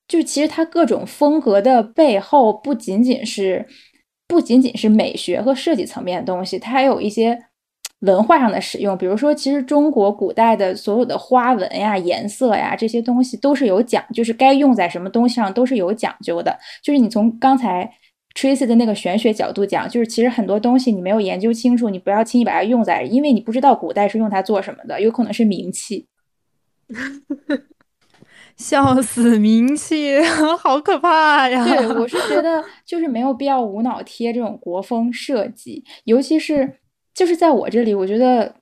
[0.07, 3.67] 就其实它各种风格的背后，不仅仅是。
[4.31, 7.35] 不仅仅是美学和设计层面的东西，它还有一些
[8.01, 8.95] 文化上的使用。
[8.95, 16.55] 比如说，其实中国古代的所有的花纹呀、颜色呀这些东西都是有讲，就是该用在什么东西上都是有讲究的。
[16.83, 17.91] 就是你从刚才
[18.35, 26.07] Tracy 的那个玄学角度讲，就是其实很多东西你没有研究清楚，你不要轻易把它用在，因为你不知道古代是用它做什么的，有可能是名器。
[28.55, 30.21] 笑死，名 气
[30.59, 31.65] 好可怕呀！
[31.65, 36.79] 对，我是觉得就是没有必要无脑贴这种国风设计，尤其是
[37.13, 38.53] 就是在我这里，我觉得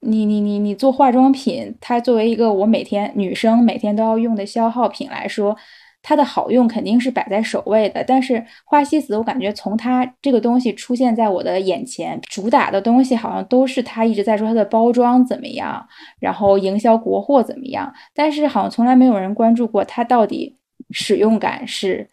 [0.00, 5.56] 你你你你做化妆品，它作为一个我每天女生每天都要用的消耗品来说。
[6.02, 15.86] 它的好用肯定是摆在首位的，但是花西子，我感觉从它这个东西出现在我的眼前，主打的东西好像都是它一直在说它的包装怎么样，
[16.18, 20.56] 然后营销国货怎么样，但是好像从来没有人关注过它到底
[20.90, 22.08] 使用感是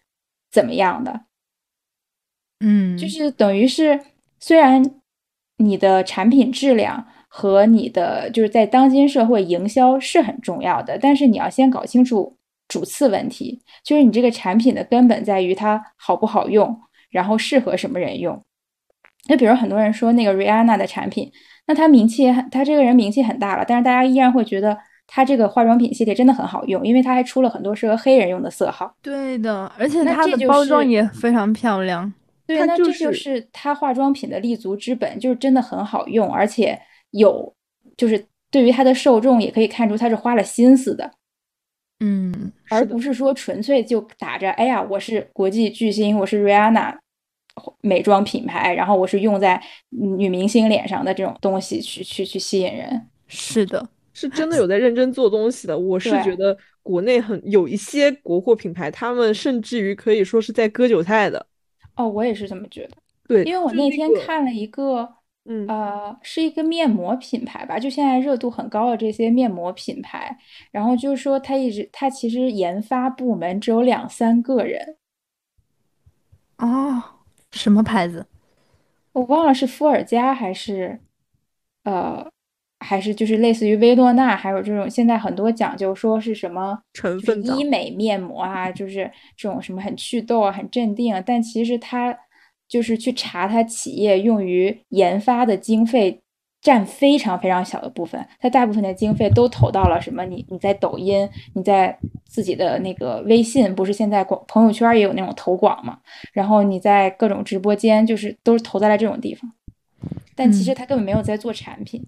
[0.50, 1.22] 怎么样的。
[2.60, 4.00] 嗯，就是等于是，
[4.38, 4.82] 虽然
[5.58, 12.37] 你的产品质量和你的就是在当今社会营销是很重要的，但是你要先搞清楚。
[12.68, 16.78] 主次问题就是你这个产品的根本在于它好不好用，
[17.10, 18.40] 然后适合什么人用。
[19.28, 21.30] 那比如很多人说那个 Rihanna 的产品，
[21.66, 24.76] 那她名气很，她这个人名气很大了，但是大家依然会觉得
[25.06, 28.94] 她这个化妆品系列真的很好用，因为她还出了很多适合黑人用的色号。
[29.02, 32.10] 对的，而且它的包装也非常漂亮。
[32.46, 36.78] 对，那这就是她化妆品的立足之本，就是真的很好用，而且
[37.10, 37.54] 有
[37.96, 41.10] 就是对于她的受众也可以看出她是花了心思的。
[42.00, 46.96] 嗯，而不是说纯粹就打着，哎呀，我是国际巨星，我是 Rihanna
[47.80, 53.06] 美妆品牌，然后我是用在女明星脸上的这种东西去去去吸引人。
[53.26, 55.76] 是的，是真的有在认真做东西的。
[55.76, 61.44] 我是觉得国内很有一些国货品牌，他们甚至于可以说是在割韭菜的。
[61.96, 62.90] 哦，我也是这么觉得。
[63.26, 65.17] 对，因为我那天看了一个。
[65.50, 70.36] 嗯呃，是一个面膜品牌吧，就现在热度很高的这些面膜品牌，
[70.70, 74.96] 然后就是说它一直它其实研发部门只有两三个人。
[76.58, 77.02] 哦，
[77.52, 78.26] 什么牌子？
[79.12, 81.00] 我忘了是伏尔加还是，
[81.84, 82.30] 呃，
[82.80, 92.16] 还是就是类似于薇诺娜，还有这种现在很多讲究说是什么成分医美面膜啊，就是这种什么很祛痘啊、很镇定啊，但其实它
[92.68, 96.20] 就是去查它企业用于研发的经费。
[96.60, 100.24] 占非常非常小的部分，它大部分的经费都投到了什么？
[100.24, 105.98] 你你在抖音，你在自己的那个微信，不是现在广朋友圈也有那种投广嘛？
[106.32, 109.48] 然后你在各种直播间，就是都是投在了这种地方，
[110.34, 112.04] 但其实他根本没有在做产品。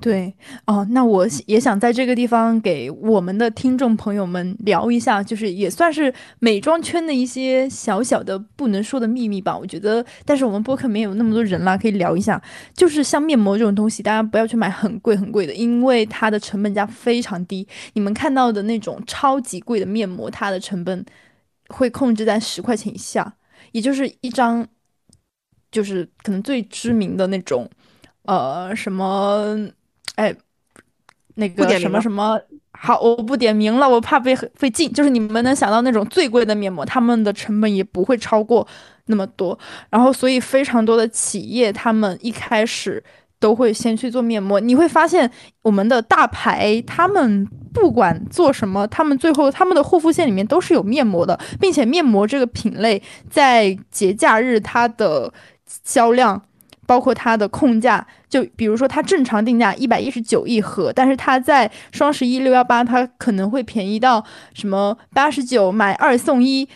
[0.00, 0.34] 对
[0.66, 9.56] 哦，那我也想在这个地方给我们的听众朋友们聊一下，就是也算是美妆圈的一些小小的不能说的秘密吧。
[9.56, 12.42] 我觉得，但是我们播客没有那么多人啦，可以聊一下。
[12.74, 17.66] 就是像面膜这种东西，大家不要去买很贵很贵的，因为它的成本价非常低。
[17.94, 21.02] 你们看到的那种超级贵的面膜，它的成本
[21.68, 23.36] 会控制在十块钱以下，
[23.72, 24.68] 也就是一张，
[25.72, 27.70] 就是可能最知名的那种，
[28.24, 29.56] 呃，什么。
[30.16, 30.32] 哎，
[31.34, 34.92] 那个什么什么好，我不点名了，我怕被被禁。
[34.92, 38.64] 就是你们能想到那种最贵的面膜，他们的成本也不会超过
[39.06, 39.58] 那么多。
[39.90, 43.02] 然后，所以非常多的企业，他们一开始
[43.40, 44.60] 都会先去做面膜。
[44.60, 45.28] 你会发现，
[45.62, 55.32] 我们的大牌，他们不管做什么，他们最后他们的护肤线里面都是有面膜的，并且面膜这个品类在节假日它的
[55.84, 56.40] 销量。
[56.86, 66.68] 包括它的控价，就比如说它正常定价一百一十九一盒，但是它在双十一六幺八，它可能会便宜到什么八十九买二送一。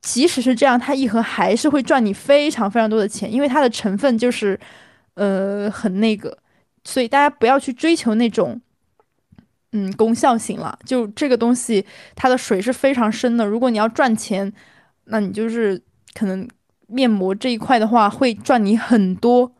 [0.00, 4.58] 即使是这样，它一盒还是会赚你非常非常多的钱，因为它的成分就是，
[5.14, 6.36] 呃，很那个，
[6.84, 8.60] 所以大家不要去追求那种，
[9.72, 10.78] 嗯，功效型了。
[10.84, 13.46] 就这个东西，它的水是非常深的。
[13.46, 14.52] 如果你要赚钱，
[15.06, 15.80] 那你就是
[16.12, 16.46] 可能。
[16.86, 19.50] 面膜这一块的话，会赚你很多，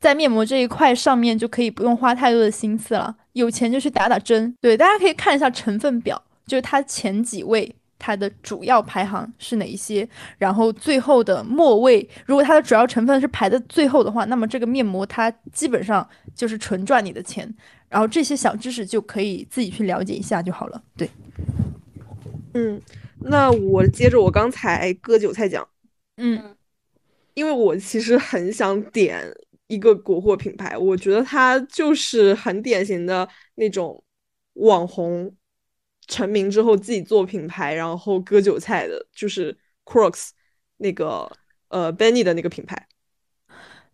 [0.00, 4.56] 在面膜这一块上面就可以不用花太多的心思了，有钱就去打打针。
[4.58, 10.08] 对，大家可以看一下成分表，就是它前几位它的主要排行是哪一些，
[10.38, 17.54] 然后最后的末位，如果它的主要成分是排在最后的话，那么这个面膜它基本上就是纯赚你的钱。
[17.90, 20.82] 然后这些小知识就可以自己去了解一下就好了。
[20.96, 21.10] 对，
[22.54, 22.80] 嗯，
[23.18, 25.68] 那我接着我刚才割韭菜讲，
[26.16, 26.56] 嗯。
[27.34, 29.24] 因为我其实很想点
[29.70, 34.02] 一个国货品牌，我觉得它就是很典型的那种
[34.54, 35.32] 网红
[36.08, 40.30] 成名之后自己做品牌，然后割韭菜的，就是 Crocs
[40.78, 41.30] 那个
[41.68, 42.88] 呃 Benny 的那个品牌。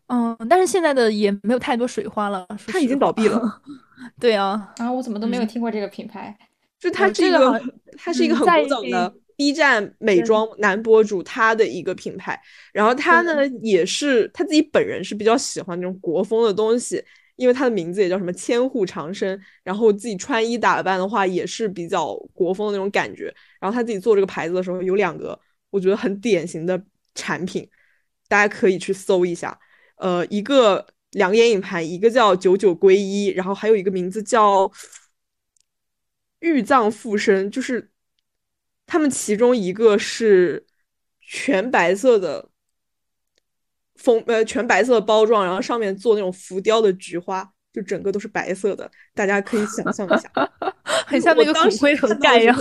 [0.06, 3.62] 嗯，但是现在的也没有太多水花了，它已经倒闭了。
[4.18, 6.34] 对啊，啊，我怎么都没有听过这个品牌？
[6.78, 7.62] 就它这个，
[7.98, 9.14] 它是一个很古早的。
[9.36, 12.40] B 站美妆男博主他的一个品牌，
[12.72, 17.04] 然后他呢也是他自己本人是比较喜欢那种国风的东西，
[17.36, 23.24] 因为他的名字也叫什么千户长生，然后自己穿衣打扮的话也是比较国风的那种感觉。
[23.60, 26.82] 然后他自己做这个牌子的时候有两个我觉得很典型的
[27.14, 27.68] 产品，
[28.28, 29.58] 大家可以去搜一下。
[29.96, 34.72] 呃，一个两个眼影盘，一个叫九九归一，然后还有一个名字叫
[36.40, 37.90] 玉藏复生，就是。
[38.86, 40.64] 他们其中一个是
[41.20, 42.48] 全白色的
[43.96, 50.30] 封呃全白色的包装，然后上面做那种浮雕的菊花，就整个都是白色的，大家可以想象一下，
[51.04, 52.56] 很像那个骨灰盒盖一样。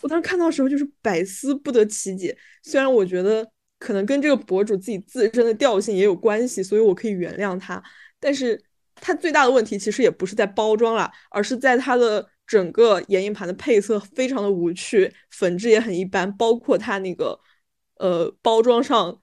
[0.00, 3.46] 我当时看到的时候就是百思不得其解，虽然我觉得
[3.78, 7.82] 可能跟这个博主自己自身的调性也有关系，所以我可以原谅他，
[8.18, 8.58] 但是
[8.94, 12.30] 他最大的问题其实也不是在包装啦，而是在他的。
[12.48, 17.38] 整个眼影盘的配色非常的无趣，粉质也很一般，包括它那个
[17.98, 19.20] 呃包装上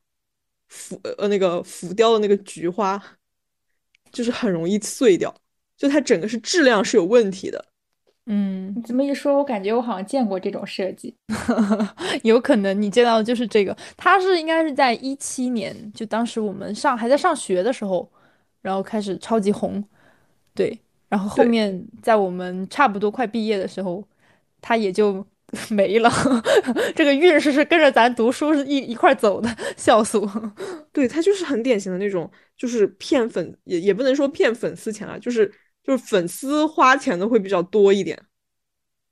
[0.68, 3.02] 浮呃那个浮雕的那个菊花，
[4.12, 5.34] 就是很容易碎掉，
[5.76, 7.66] 就它整个是质量是有问题的。
[8.28, 11.16] 嗯，你这么一说，我感觉我好像见过这种设计，
[12.22, 18.12] 有可能你见到的就是这个，它是应该是在一七年，就当时我们上还在上学的时候，
[18.62, 19.84] 然后开始超级红，
[20.54, 20.80] 对。
[21.16, 24.06] 然后后面在我们差不多快毕业的时候，
[24.60, 25.26] 他也就
[25.72, 26.12] 没了。
[26.94, 29.48] 这个运势是跟着咱读书是一一块走的，
[29.78, 30.54] 笑死我。
[30.92, 35.50] 对他就是很典型的那种，就是骗粉，也也不能说骗粉丝钱啊，就是
[35.82, 38.22] 就是粉丝花钱的会比较多一点。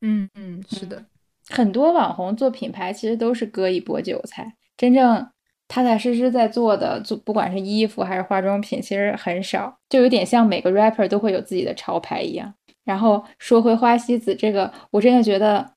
[0.01, 1.05] 嗯嗯，是的，
[1.47, 5.25] 很多网红做品牌其实都是割一波韭菜，真正。
[5.73, 12.53] 踏踏实实在做的，做不管是衣服还是化妆品，其实很少，就有点像每个 rapper 都会有自己的潮牌一样。
[12.83, 15.73] 然后说回花西子这个，我真的觉得，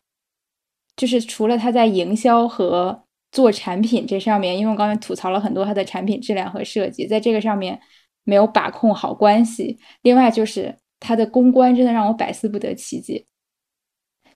[0.97, 7.81] 就是除了他在营销和做产品这上面，因为我刚才吐槽了很多他的产品质量和设计，在这个上面
[8.25, 9.79] 没有把控好关系。
[10.03, 13.25] 另外就是他的公关真的让我百思不得其解。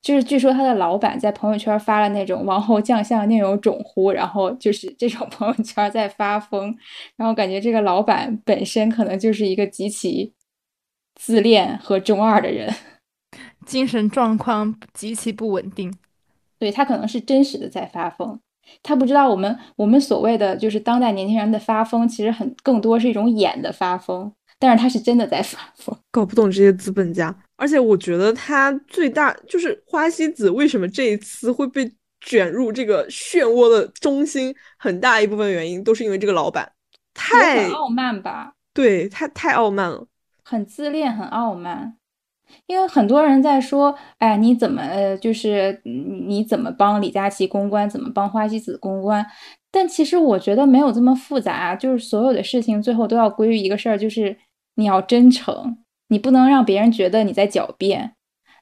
[0.01, 6.75] 就是据说他的老板在朋友圈发了那种“王侯将相宁有种乎”，然后就是这种朋友圈在发疯，
[7.15, 10.33] 然后感觉这个老板本身可能就是一个极其
[11.13, 12.73] 自恋和中二的人，
[13.65, 15.93] 精神状况极其不稳定。
[16.57, 18.39] 对他可能是真实的在发疯，
[18.81, 24.31] 他不知道我们我们所谓的就是当代年轻人的发疯，其实很更多是一种演的发疯。
[24.61, 27.35] 但是他是真的在发疯，搞不懂这些资本家。
[27.55, 36.71] 而且我觉得他最大就是花西子为什么这一次会被卷入这个漩涡的中心，很大一部分原因都是因为这个老板
[37.15, 38.53] 太傲慢吧？
[38.71, 40.05] 对他太傲慢了，
[40.43, 41.97] 很自恋，很傲慢。
[42.67, 45.81] 因为很多人在说，哎，你怎么呃，就是
[46.27, 49.25] 你怎么帮李佳琦公关，怎么帮花西子公关？
[49.71, 54.37] 但其实我觉得没有这么复杂，就是所有的事情最后都要归于一个事儿，就是。
[54.75, 58.13] 你要真诚，你不能让别人觉得你在狡辩。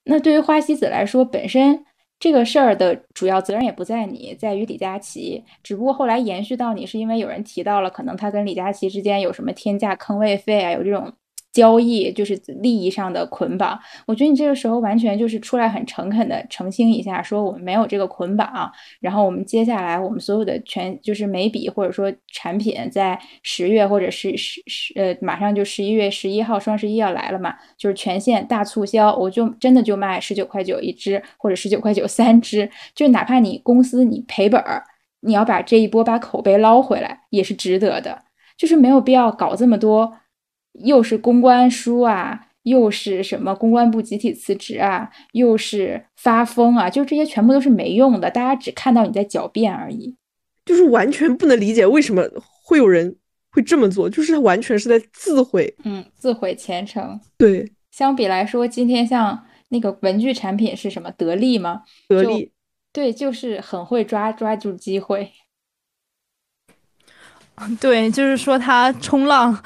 [0.05, 1.85] 那对于花西子来说，本身
[2.19, 5.43] 这个事儿的主要责任也不在你，在于李佳琦。
[5.63, 11.13] 只不过后来延续到你，是因为有人提到了，可能他跟李佳琦之间有什么天价坑位费啊，有这种。
[11.51, 34.83] 交易就是利益上的捆绑，我觉得你这个时候完全就是出来很诚恳的澄清一下，说我们没有这个捆绑，然后我们接下来我们所有的全就是眉笔或者说产品在十月或者是十十呃马上就十一月十一号双十一要来了嘛，就是全线大促销，我就真的就卖十九块九一支或者十九块九三支，就哪怕你公司你赔本儿，
[35.21, 38.21] 你要把这一波把口碑捞回来也是值得的，
[38.55, 40.13] 就是没有必要搞这么多。
[40.73, 50.15] 又是公关书啊，又是什么公关部集体辞职啊，又是发疯啊，就这些全部都是没用的，大家只看到你在狡辩而已，
[50.65, 52.23] 就是完全不能理解为什么
[52.63, 53.15] 会有人
[53.51, 57.19] 会这么做，就是他完全是在自毁，嗯，自毁前程。
[57.37, 61.11] 对，相比来说，今天像那个文具产品是什么？
[61.11, 61.83] 得力吗？
[62.07, 62.51] 得力，
[62.93, 65.31] 对，就是很会抓抓住机会。
[67.81, 69.61] 对，就是说他冲浪，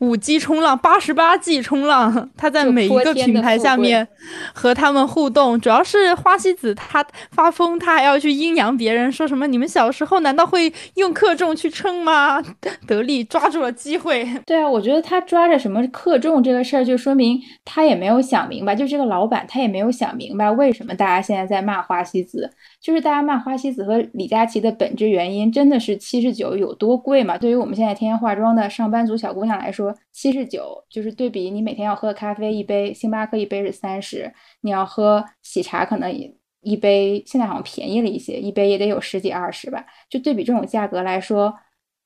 [0.00, 4.06] 五 G 冲浪，八十八 G 冲浪， 他在每一个品牌下面
[4.52, 5.60] 和他们互动。
[5.60, 12.42] 主要是花西子他发疯，他还要去阴阳别人，说什么你们小时候难道会用克重去称吗？
[12.86, 14.28] 得力抓住了机会。
[14.44, 22.50] 对啊，我觉得他抓着什么克重这个事儿，就说明他也没有想明白，就这个老板他也没有想明白为什么大家现在在骂花西子。
[22.84, 27.38] 就是大家骂花西子和李佳琦的本质原因，真的是七十九有多贵吗？
[27.38, 34.30] 对于我们现在天天化妆的上班族小姑娘来说，七十九就是对比你每天要喝咖啡一杯，星巴克一杯是三十，
[34.60, 36.12] 你要喝喜茶可能
[36.60, 39.86] 一杯现在好像便宜了一些，一杯也得有十几二十吧。
[40.10, 41.54] 就对比这种价格来说，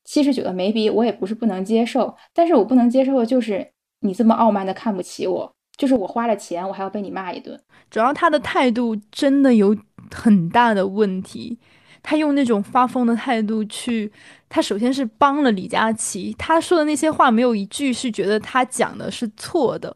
[0.04, 3.72] 七十九的眉笔我也不是不能接受，但是我不能接受的就是
[4.02, 7.58] 你这么傲慢的看不起我，就是我花了钱我还要被你骂一顿。
[7.90, 9.74] 主要他的态度真的有。
[10.10, 11.58] 很大的问题，
[12.02, 14.10] 他用那种发疯的态度去，
[14.48, 19.94] 他首先是帮了李佳琦，他说的那些话没有一句是觉得他讲的是错的，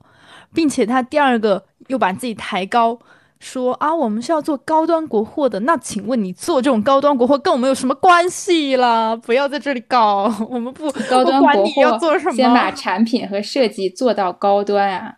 [0.52, 2.98] 并且他第二个又把自己抬高，
[3.40, 9.16] 说啊，我们是要做高端国货的，那请问你做这种高端国货跟我们有什么关系啦？
[9.16, 15.14] 不要在这里搞，我们不高端国货，先把产品和设计做到高端啊。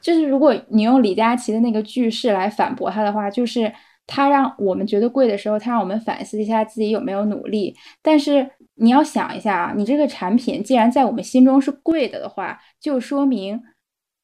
[0.00, 3.72] 就是如果你用李佳琦的那个句式来反驳他的话，就是。
[4.08, 7.76] 他让我们觉得贵的时候，他让我们反思一下自己有没有努力。
[8.00, 13.60] 但是你要想一下啊，你这个产品既然在我们心中是贵的的话，就说明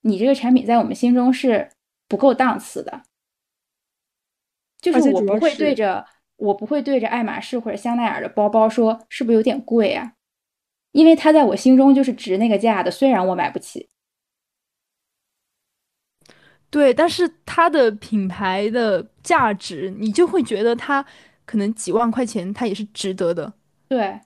[0.02, 1.68] 你这个产品在我们心中是
[2.06, 3.02] 不够档次的。
[4.80, 6.06] 就是我不会对着
[6.36, 10.12] 我不会对着爱马仕或者香奈儿的包包说是不是有点贵啊？
[10.92, 13.88] 因为它在我心中就是值那个价的，虽然我买不起。
[16.72, 21.04] 对，但是它的品牌的价值，你就会觉得它
[21.44, 23.52] 可能几万块钱，它也是值得的。
[23.88, 24.18] 对，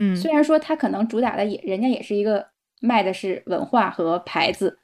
[0.00, 2.46] 嗯，虽然说它可能主打的也，人家也是一个
[2.82, 4.78] 卖的是文化和牌子，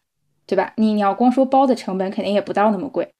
[0.46, 0.72] 对吧？
[0.78, 3.12] 你你要光说包的成本，肯定也不到那么贵。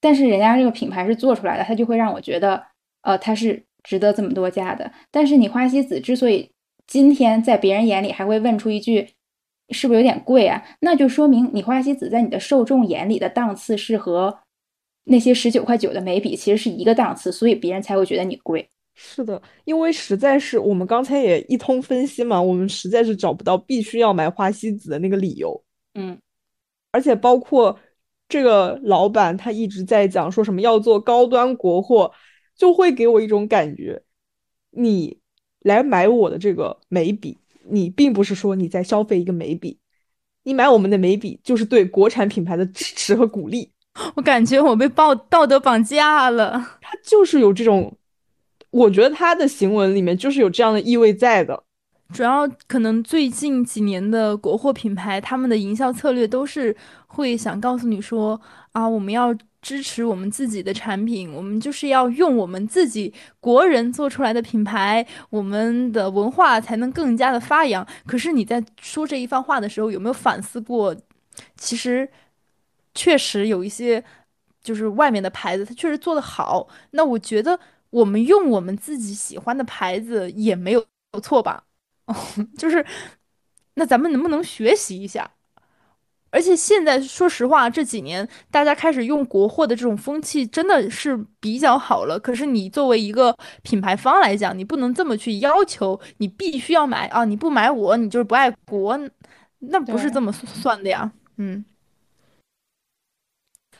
[0.00, 2.66] 但是人家这个品牌是做出来的，它就会让我觉得，
[3.02, 4.90] 呃，它是值得这么多价的。
[5.12, 6.50] 但是你花西子之所以
[6.88, 9.10] 今天在别人眼里还会问出一句。
[9.70, 10.62] 是不是有点贵啊？
[10.80, 14.40] 那就说明你花西子在你的受众眼里的档次是和
[15.04, 18.68] 那些十九块九的眉笔其实是一个档次，所以别人才会觉得你贵。
[18.94, 25.64] 是的，因为实在是我们刚才也一通分析嘛，我们实在是找不到必须要买花西子的那个理由。
[25.94, 26.18] 嗯，
[26.92, 27.78] 而且包括
[28.28, 32.12] 这个老板他一直在讲说什么要做高端国货，
[32.54, 34.02] 就会给我一种感觉，
[34.70, 35.18] 你
[35.60, 37.38] 来买我的这个眉笔。
[37.68, 39.78] 你并不是说你在消费一个眉笔，
[40.44, 43.72] 你买我们的眉笔就是对国产品牌的支持和鼓励。
[44.14, 46.78] 我感觉我被道道德绑架了。
[46.80, 47.96] 他就是有这种，
[48.70, 51.64] 我觉得他的行文里面就是有这样的意味在的。
[52.12, 56.74] 主要可能最近几年的国货品牌，他们的营销策略都是
[57.06, 58.40] 会想告诉你说
[58.72, 67.86] 啊，我们要支持我们自己的产品，我们就是要用我们自己国人做出来的品牌，我们的文化才能更加的发扬。
[68.06, 70.96] 可是你在说这一番话的时候，有没有反思过？
[71.56, 72.08] 其实
[72.94, 74.02] 确实有一些，
[74.62, 76.68] 就是外面的牌子，它确实做得好。
[76.92, 77.58] 那我觉得
[77.90, 80.84] 我们用我们自己喜欢的牌子也没有
[81.22, 81.64] 错吧？
[82.58, 82.84] 就是，
[83.74, 85.30] 那咱们能不能学习一下？
[86.30, 92.18] 而且现在说实话，这几年大家开始用国货的这种风气真的是比较好了。
[92.18, 97.24] 可是你作为一个品牌方来讲，你不能这么去要求，你必须要买啊！
[97.24, 98.98] 你不买我，你就是不爱国，
[99.58, 101.10] 那不是这么算的呀。
[101.36, 101.64] 嗯。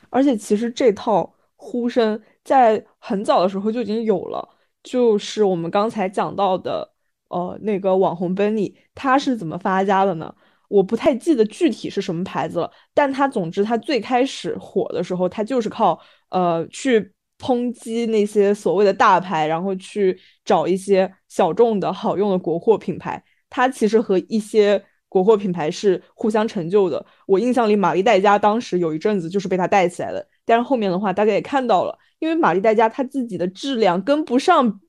[0.09, 4.49] 而且其实这套呼声在很早的时候就已经有了，
[4.83, 6.91] 就是我们刚才讲到的。
[7.31, 10.35] 呃，那个网红 Benny 他是怎么发家的呢？
[10.71, 15.99] 我不太记得具体是什么牌子了，但它总之它最开始火的时候，它就是靠
[16.29, 23.21] 呃去抨击那些所谓的大牌，然后去找一些小众的好用的国货品牌。
[23.49, 27.05] 它其实和一些国货品牌是互相成就的。
[27.27, 34.79] 我印象里，玛丽黛佳当时有一阵子就是被它带起来的，但是后面的话大家也看到了，因为玛丽黛佳它自己的质量跟不上，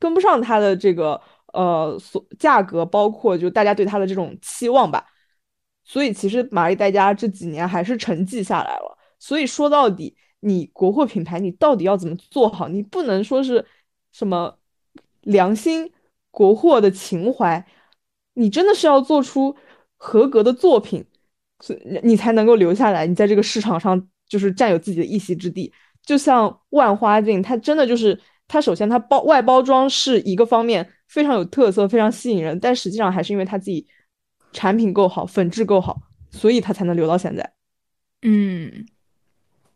[0.00, 1.20] 跟不上它的这个。
[1.54, 5.06] 呃，所价格包括就大家对它的这种期望吧，
[5.84, 8.98] 所以其实玛丽黛佳这几年还是沉寂下来了。
[9.20, 12.68] 所以说到底，你国货品牌你到底要怎么做好？
[12.68, 13.64] 你不能说是
[14.12, 14.58] 什么
[15.22, 15.90] 良心
[16.30, 17.64] 国货的情怀，
[18.34, 19.56] 你真的是要做出
[19.96, 21.04] 合格的作品，
[21.60, 25.72] 所你才能够留下来，你在这个市场上就是占有自己的一席之地。
[26.02, 30.90] 就像万花镜，它真的就是它首先它包外包装是一个方面。
[31.06, 33.86] 非常有特色，非常吸引人，但实际上还是因为他自己
[34.52, 36.00] 产品够好，粉质够好，
[36.30, 37.52] 所以他才能留到现在。
[38.22, 38.86] 嗯，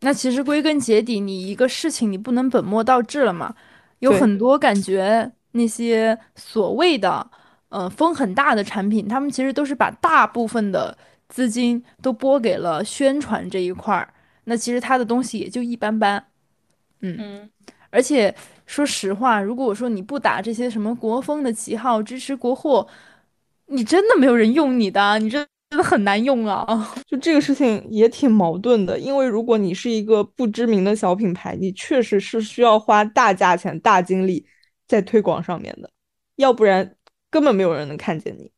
[0.01, 3.55] 那其实归根结底，你一个事情你不能本末倒置了嘛？
[4.01, 7.31] 有很多感觉那些所谓的
[7.68, 10.97] 呃风很大的产品，他们其实都是把大部分的
[11.29, 14.12] 资金都拨给了宣传这一块儿，
[14.45, 16.24] 那其实他的东西也就一般般。
[17.01, 17.49] 嗯，
[17.91, 18.35] 而且。
[18.69, 22.87] 说实话，如果我说你不打这些什么国风的旗号，支持国货，
[23.66, 26.66] 你真的没有人用你的，你真真的很难用啊！
[27.07, 34.47] 就这个事情也挺矛盾的，因为如果你是一个不知名的小品牌，你确实是需要花大价钱、大精力
[34.87, 35.91] 在推广上面的，
[36.37, 36.95] 要不然
[37.31, 38.51] 根本没有人能看见你。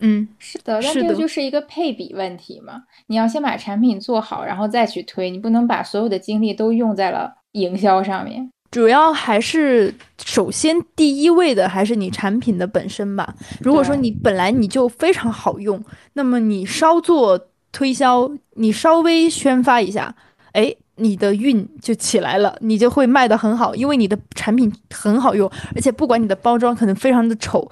[0.00, 7.43] 嗯，是的，那这个就是一个配比问题嘛，你要先把产品做好，然后再去推，你不能把所有的精力都用在了。
[7.54, 9.94] 营销上面，主要还是
[10.24, 13.34] 首先第一位的还是你产品的本身吧。
[13.60, 15.82] 如果说你本来你就非常好用，
[16.14, 20.14] 那么你稍做推销，你稍微宣发一下，
[20.52, 27.70] 哎，你的运就起来了，你就会卖得很好，因为你的产品很好用，而且不管你的包装可能非常的丑，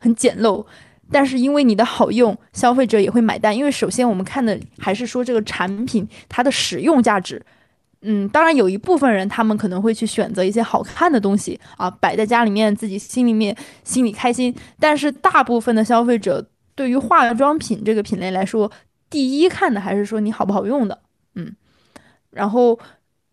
[0.00, 0.64] 很简陋，
[1.12, 3.54] 但是因为你的好用，消费者也会买单。
[3.54, 7.44] 因为首先我们看的还是说这个产品它的使用价值。
[8.02, 14.54] 嗯，当然有一部分人，他们可能会去选择一些好看的东西啊，摆在家里面，自己心里面心里开心。
[14.78, 16.46] 但是大部分的消费者
[16.76, 18.70] 对于化妆品这个品类来说，
[19.10, 21.00] 第一看的还是说你好不好用的。
[21.34, 21.52] 嗯，
[22.30, 22.78] 然后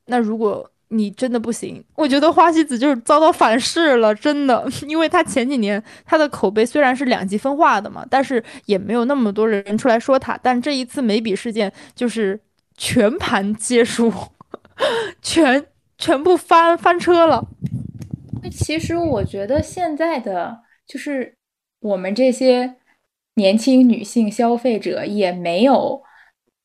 [0.08, 10.40] 那如果你真的不行，我觉得花西子就是遭到反噬了，真的， 因为他前几年他的口碑虽然是两极分化的嘛，但是也没有那么多人出来说他。
[10.42, 12.40] 但这一次眉笔事件就是
[12.78, 14.12] 全盘皆输。
[15.22, 15.66] 全
[15.98, 17.48] 全部翻翻车了。
[18.52, 21.36] 其实我觉得现在的就是
[21.80, 22.76] 我们这些
[23.36, 26.04] 年轻女性消费者也没有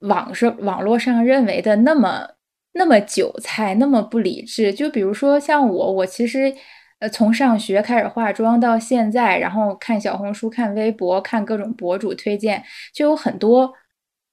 [0.01, 2.29] 网上网络上认为的那么
[2.73, 4.73] 那么韭菜，那么不理智。
[4.73, 6.55] 就比如说像我，我其实
[6.99, 13.73] 呃从上学开始化妆到现在，然后看小红书、看微博、看各种博主推荐，就有很多。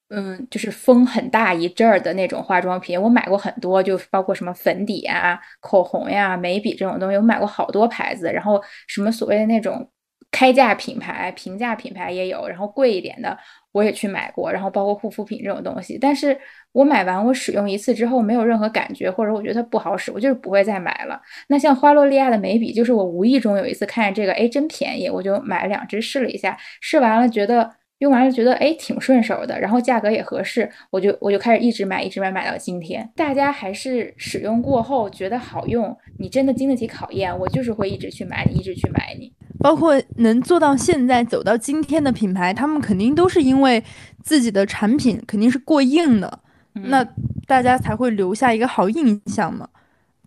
[0.09, 8.31] 嗯，就是风很大一阵儿的那种化妆品，我买过很多，就包括什么粉底啊、口红呀、眉笔这种东西，我买过好多牌子。
[8.31, 9.91] 然后什么所谓的那种
[10.31, 13.37] 开价品牌、平价品牌也有，然后贵一点的
[13.73, 14.49] 我也去买过。
[14.49, 16.39] 然后包括护肤品这种东西，但是
[16.71, 21.21] 我买完我使用一次之后没有任何感觉，或者我觉得它不好使，我就是不会再买了。
[21.49, 27.75] 那像花洛莉亚的眉笔，就是我无意中有一次看见这个，哎，真便宜，我就买了两支试了一下，试完了觉得。
[27.99, 33.09] 用完了觉得哎挺顺手的，然后价格也合适，我就我就开始一直买，一直买，买到今天。
[33.15, 39.33] 大家还是使用过后觉得好用，你真的经得起考验，我就是会一直去买你，一直去买你。
[39.59, 43.83] 包括能做到现在走到今天的品牌，他们肯定都是因为
[44.21, 46.39] 自己的产品肯定是过硬的，
[46.73, 47.03] 那
[47.47, 49.67] 大家才会留下一个好印象嘛。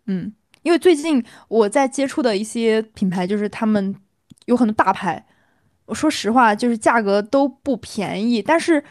[0.07, 3.95] 嗯，因为最近我在接触的一些品牌，就是他们
[4.47, 5.25] 有很多大牌。
[5.91, 8.83] 我说实话，就是价格都不便宜，但是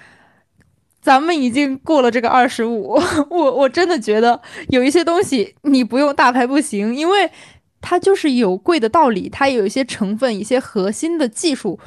[1.02, 3.00] 咱们已经过了这个二十五，
[3.32, 7.32] 我我真的觉得有一些东西你不用大牌不行，因为
[7.80, 11.80] 它就是有贵的道理，它有一些成分、一些核心的技术，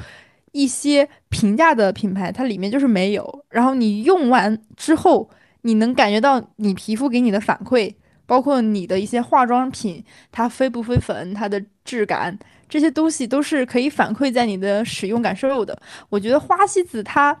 [0.51, 3.45] 一些平价的品牌它里面就是没有。
[3.49, 5.29] 然后你用完之后，
[5.61, 7.93] 你能感觉到你皮肤给你的反馈，
[8.25, 12.37] 包括你的一些化妆品它飞不飞粉，它的质感。
[12.69, 15.77] 这些东西都是可以反馈在你的使用感受的。
[16.09, 17.37] 我觉得花西子它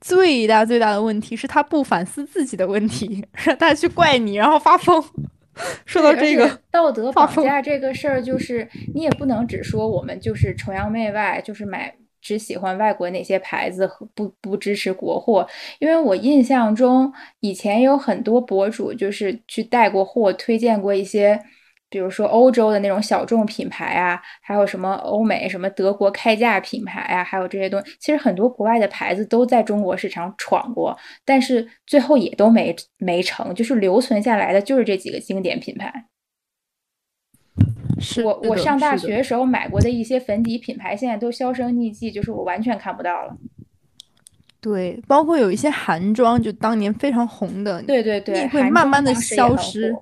[0.00, 5.02] 最大最大的问题是它不反思自己的问题， 让他去怪你，然后发疯。
[5.86, 15.46] 说到这个道德绑架这个事儿，就是你也不能只说我们就是崇洋媚外，就是买只喜欢外国哪些牌子和不不支持国货。
[15.78, 21.40] 因为我印象中以前有很多博主就是去带过货，推荐过一些。
[21.90, 30.94] 比如说欧洲的那种小众品牌啊，还有什么欧美什么德国开价品牌啊，还有这些东西，其实很多国外的牌子都在中国市场闯过，
[31.24, 35.90] 但是最后也都没没成，就是留存下来的就是这几个经典品牌。
[38.00, 43.36] 是我我上大学时候买过的一些粉底品牌，现在都销声匿迹，就是我完全看不到了。
[44.60, 49.94] 对，包括有一些韩妆，就当年非常红的，对对对，会慢慢的消失。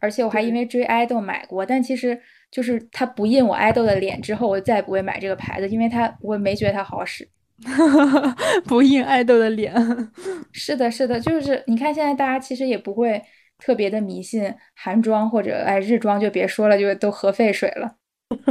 [0.00, 7.28] 而且我还因为追爱豆买过，但其实就是它不印我爱豆的脸之后，我再也不会买这个牌子，因为它我没觉得它好使。
[8.66, 9.72] 不印爱豆的脸，
[10.50, 13.22] 是的，是的，就是你看现在大家其实也不会
[13.62, 17.94] 特别的迷信韩妆或者哎日妆，就别说了，就都核废水了，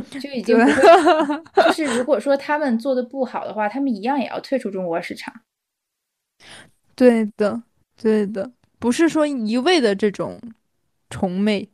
[0.10, 0.58] 就已经
[1.66, 5.34] 就是如果说他们做的不好的话，他们一样也要退出中国市场。
[6.96, 7.64] 对的，
[8.02, 10.40] 对的，不是说一味的这种。
[11.14, 11.70] 崇媚，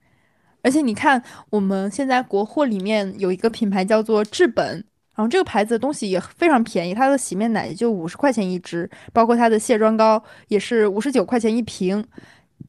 [0.64, 4.84] 而且你看，我们现在国货里面有一个品牌叫做至本，
[5.14, 12.04] 然后这个牌子的东西也非常便宜，它的洗面奶也就五十块钱一支，包括它的卸妆膏也是五十九块钱一瓶，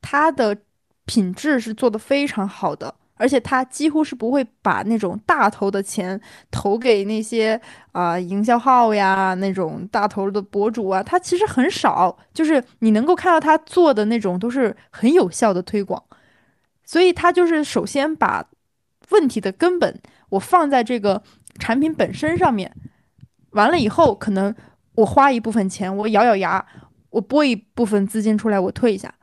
[0.00, 0.56] 它的
[1.04, 6.20] 品质是做的非常好的，而且它几乎是不会把那种大头的钱
[6.50, 7.60] 投给那些
[7.92, 16.02] 啊营销号呀那种大头的博主啊，它其实很少，就是你能够看到它做的那种都是很有效的推广。
[16.84, 18.48] 所以他就是首先把
[19.10, 21.22] 问题的根本我放在这个
[21.58, 22.74] 产品本身上面，
[23.50, 24.54] 完了以后，可能
[24.94, 26.64] 我花一部分钱，我咬咬牙，
[27.10, 29.14] 我拨一部分资金出来，我退一下，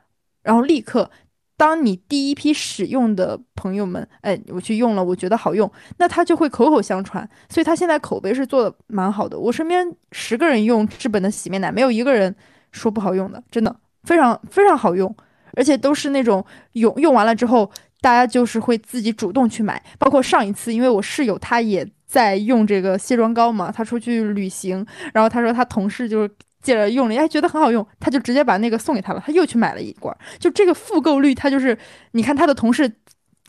[0.45, 1.09] 然后立刻，
[1.57, 9.37] 当你第一批使用的朋友们，哎，我去用了，我觉得好用，那他就会口口相传，所以他现在口碑是做的蛮好的。
[9.37, 12.33] 我身边十个人用至本的洗面奶，没有一个人
[12.71, 15.13] 说不好用的，真的非常非常好用。
[15.57, 17.71] 而且都是那种用用完了之后，
[18.01, 19.81] 大家就是会自己主动去买。
[19.97, 26.29] 包括上一次，因为我室友他也在用这个卸妆膏嘛，他出去旅行，然后他说他同事就是
[26.65, 30.15] 借着用了，哎，觉得很好用，他就直接把那个送给他了，他又去买了一罐。
[30.39, 31.77] 就这个复购率，他就是
[32.13, 32.91] 你看他的同事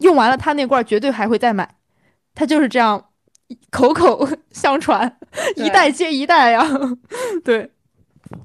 [0.00, 1.76] 用完了他那罐，绝对还会再买。
[2.34, 3.02] 他就是这样
[3.70, 5.16] 口口相传，
[5.56, 6.62] 一代接一代呀。
[7.42, 7.72] 对，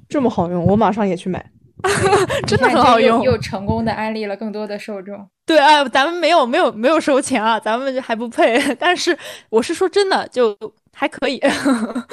[0.08, 1.50] 这么好用，我马上也去买。
[2.46, 5.28] 真的很好用，又成功的安利了更多的受众。
[5.44, 8.58] 对，哎，咱们没有没有没有收钱啊，咱们还不配。
[8.78, 9.16] 但是
[9.50, 10.56] 我是说真的，就
[10.92, 11.38] 还可以。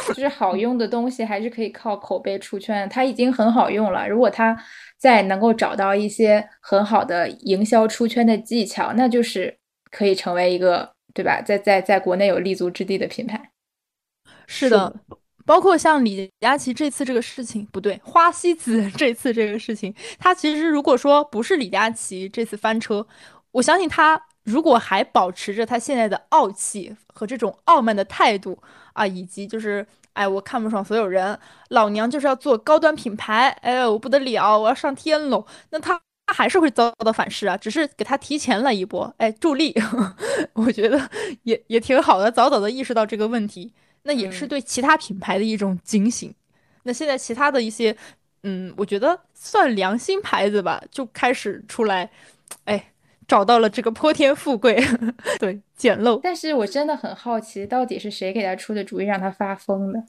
[0.07, 2.89] 就是好用的东西还是可以靠口碑出圈。
[2.89, 4.57] 它已经很好用了，如果它
[4.97, 9.57] 再能够找到一些很好的营销出圈的技巧，那就是
[9.91, 13.51] 可以成为一个对吧，在在在国内有立足之地的品牌。
[14.47, 14.93] 是的。
[15.49, 23.03] 包括像李佳琦这次这个事情不对，花西子 这次这个事情，他其实如果说不是李佳琦这次翻车，
[23.49, 28.61] 我相信他如果还保持着他现在的傲气和这种傲慢的态度
[28.93, 29.83] 啊，以及就是
[30.13, 31.39] 哎我看不爽所有人，
[31.69, 39.73] 老娘就是要做高端品牌，哎我不得了，我要上天喽，那他他还是会遭到反噬啊，只是给他提前了一波，哎助力，
[40.53, 41.09] 我觉得
[41.41, 43.73] 也也挺好的，早早的意识到这个问题。
[44.09, 46.33] 那也是对其他品牌的一种警醒。
[46.81, 47.95] 那现在其他的一些，
[48.41, 52.09] 嗯，我觉得算良心牌子吧，就开始出来，
[52.65, 52.91] 哎，
[53.27, 54.83] 找到了这个泼天富贵，
[55.37, 56.19] 对，捡漏。
[56.23, 60.03] 但是我真的很好奇，到底是谁给他出的主意，让他发疯的？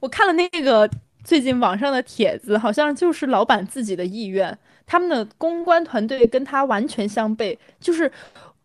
[0.00, 0.88] 我看了那个
[1.22, 7.58] 最近网上的帖子，好像就是老板自己的意愿，他们的公关团队跟他完全相悖。
[7.78, 8.10] 就是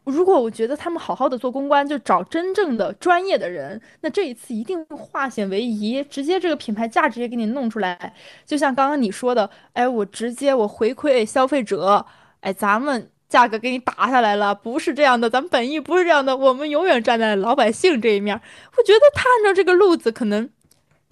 [0.09, 8.13] 如果我觉得他们好好的做公关，就找真正的专业的人，那这一次一定化险为夷，直接这个品牌价值也给你弄出来。
[8.45, 12.05] 就像刚刚你说的，哎，我直接我回馈消费者，
[12.41, 13.09] 哎，咱们。
[13.29, 18.35] 价格给你打下来了，不是这样的，咱们本意不是这样的，我们永远站在老百姓这一面。
[18.75, 20.49] 我觉得他按照这个路子，可能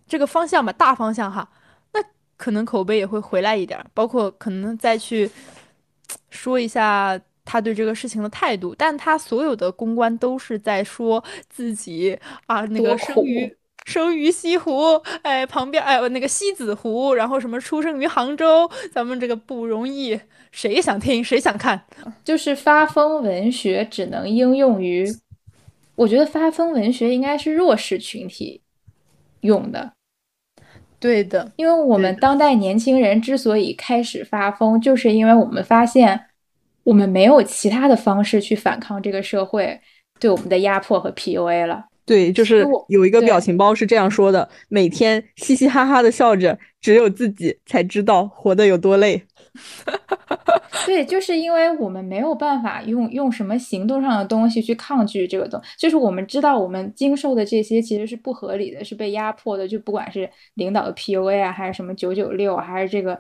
[0.08, 1.48] 这个方向吧，大方向哈，
[1.94, 2.00] 那
[2.36, 5.30] 可能口碑也会回来一点，包括可能再去
[6.32, 8.76] 说一下他对这个事情的态度。
[8.78, 20.20] 但他所有的公关都是在说自己啊，那个生于生于西湖，哎，旁边哎，那个西子湖，然后什么出生于杭州，咱们这个不容易。
[20.52, 21.86] 谁想听，谁想看，
[22.24, 25.06] 就是发疯文学只能应用于，
[25.96, 28.62] 我觉得发疯文学应该是弱势群体
[29.42, 29.94] 用的。
[31.00, 36.27] 对的，因为我们当代年轻人之所以开始发疯，就是因为我们发现
[36.88, 39.78] 我们没有其他的方式去反抗这个社会
[40.22, 41.84] 对我们的压迫和 PUA 了。
[42.06, 49.22] 对，就是有一个表情包是这样说的：每天嘻嘻哈哈的笑着，只有自己才知道活得有多累。
[50.86, 63.20] 对，就是因为我们没有办法用用什么行动上的东西去抗拒这个东，就是我们知道我们经受的这些其实是不合理的，是被压迫的，就不管是领导的 PUA 啊，还是什么九九六，还是这个，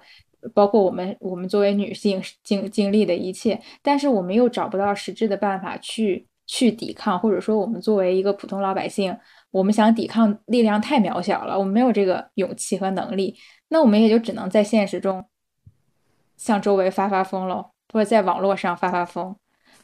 [0.53, 9.17] 包括我们我们作为女性经经历的一切，但是我们又找不到实质的办法去去抵抗，或者说我们作为一个普通老百姓，
[9.51, 13.35] 我们想抵抗力量太渺小了，我们没有这个勇气和能力，
[13.69, 15.25] 那我们也就只能在现实中。
[16.37, 19.35] 向周围发发疯喽，或者在网络上发发疯，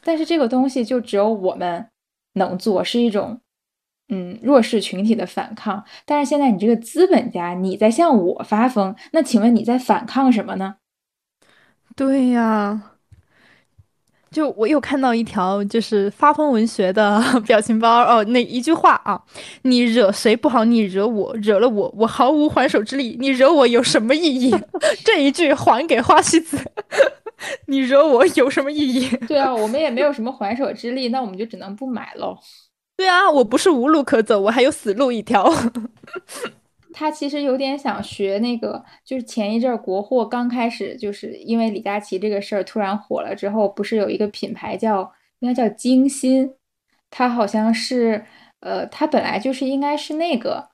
[0.04, 1.88] 但是这个东西就只有我们
[2.34, 3.40] 能做，是一种
[4.08, 5.84] 嗯弱势群体的反抗。
[6.04, 10.76] 但是现在你这个资本家，你在向我发疯，那请问你在反抗什么呢？
[11.96, 12.90] 对呀。
[14.30, 19.22] 就我又看到一条就是发疯文学的 表情包哦，那一句话啊，
[19.62, 23.16] 你惹谁不好，你惹我，惹了我，我毫无还手之力。
[23.20, 24.52] 你惹我有什么意义？
[25.06, 26.58] 这一句还给花西子，
[27.68, 29.08] 你惹我有什么意义？
[29.28, 32.36] 对啊，我们也没有什么还手之力，那我们就只能不买喽。
[32.96, 35.50] 对啊，我不是无路可走，我还有死路一条。
[36.92, 46.54] 他其实有点想学那个，就是前一阵儿国货刚开始，就是因为李佳琦这个事儿突然火了之后，不是有一个品牌叫应该叫精心，
[47.10, 48.24] 它好像是
[48.60, 50.68] 呃，它本来就是应该是那个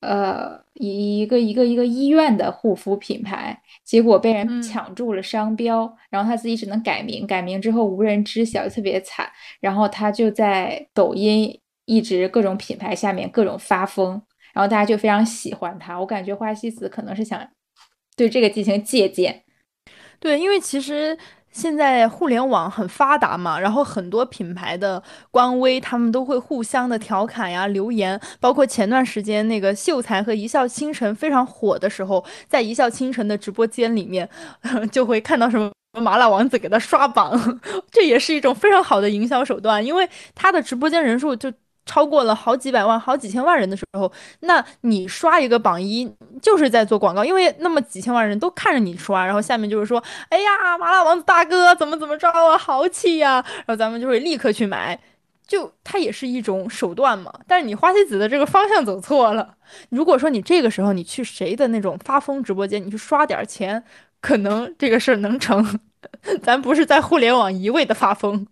[0.00, 14.22] 呃一一个一个一个医院的护肤品牌，结果被人抢注了商标，然后他自己只能改名，改名之后无人知晓，特别惨，然后他就在抖音一直各种品牌下面各种发疯。
[14.54, 17.48] 然后大家就非常喜欢他，我感觉花西子可能是想
[18.16, 19.44] 对这个进行借鉴。
[20.20, 21.16] 对，因为其实
[21.52, 34.28] 现在互联网很发达嘛，然后很多品牌的官微他们都会互相的调侃呀、留言，包括前段时间那个秀才和一笑倾城非常火的时候，在一笑倾城的直播间里面
[34.90, 37.60] 就会看到什么麻辣王子给他刷榜，
[37.92, 41.52] 这也是一种非常好的营销手段，因为他的直播间人数就。
[41.84, 44.10] 超过了好几百万、好几千万人的时候，
[44.40, 46.10] 那你刷一个榜一
[46.40, 54.98] 就是在做广告，因为那么几千万人都看着你刷，然后下面就是说，哎呀，麻辣王子大哥怎么怎么着啊，豪气呀，然后咱们就会立刻去买，
[55.46, 57.32] 就它也是一种手段嘛。
[57.46, 59.56] 但是你花西子的这个方向走错了，
[59.90, 63.82] 如果说你这个时候你去谁的那种发疯直播间，你去刷点钱，
[64.20, 65.80] 可能这个事儿能成。
[66.42, 68.46] 咱不是在互联网一味的发疯。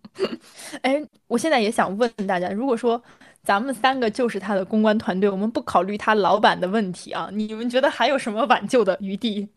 [0.83, 3.03] 哎，我现在也想问大家，如果说
[3.43, 9.49] 咱们三个就是他的公关团队，我们不考虑他老板的问题啊，你们觉得还有什么挽救的余地？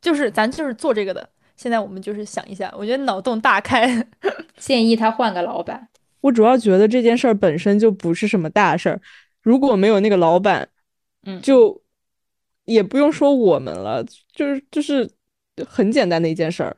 [0.00, 4.06] 就是咱就是做这个的，现在我们就是想一下，我觉得脑洞大开，
[4.56, 5.88] 建议他换个老板。
[6.22, 9.00] 我主要觉得这件事儿本身就不是什么大事儿，
[9.42, 10.68] 如果没有那个老板，
[11.24, 11.82] 嗯，就
[12.66, 15.10] 也不用说我们了，就是就是
[15.66, 16.76] 很简单的一件事儿。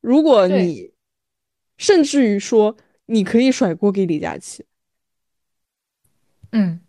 [0.00, 0.92] 如果你
[1.76, 2.76] 甚至于说
[3.06, 4.64] 你可以甩锅给李佳琦，
[6.52, 6.80] 嗯，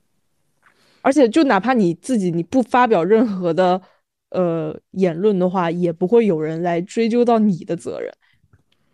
[1.02, 3.82] 而且就哪怕你自己你不发表任何的
[4.30, 8.14] 呃言论的话，也不会有人来追究到你的责任，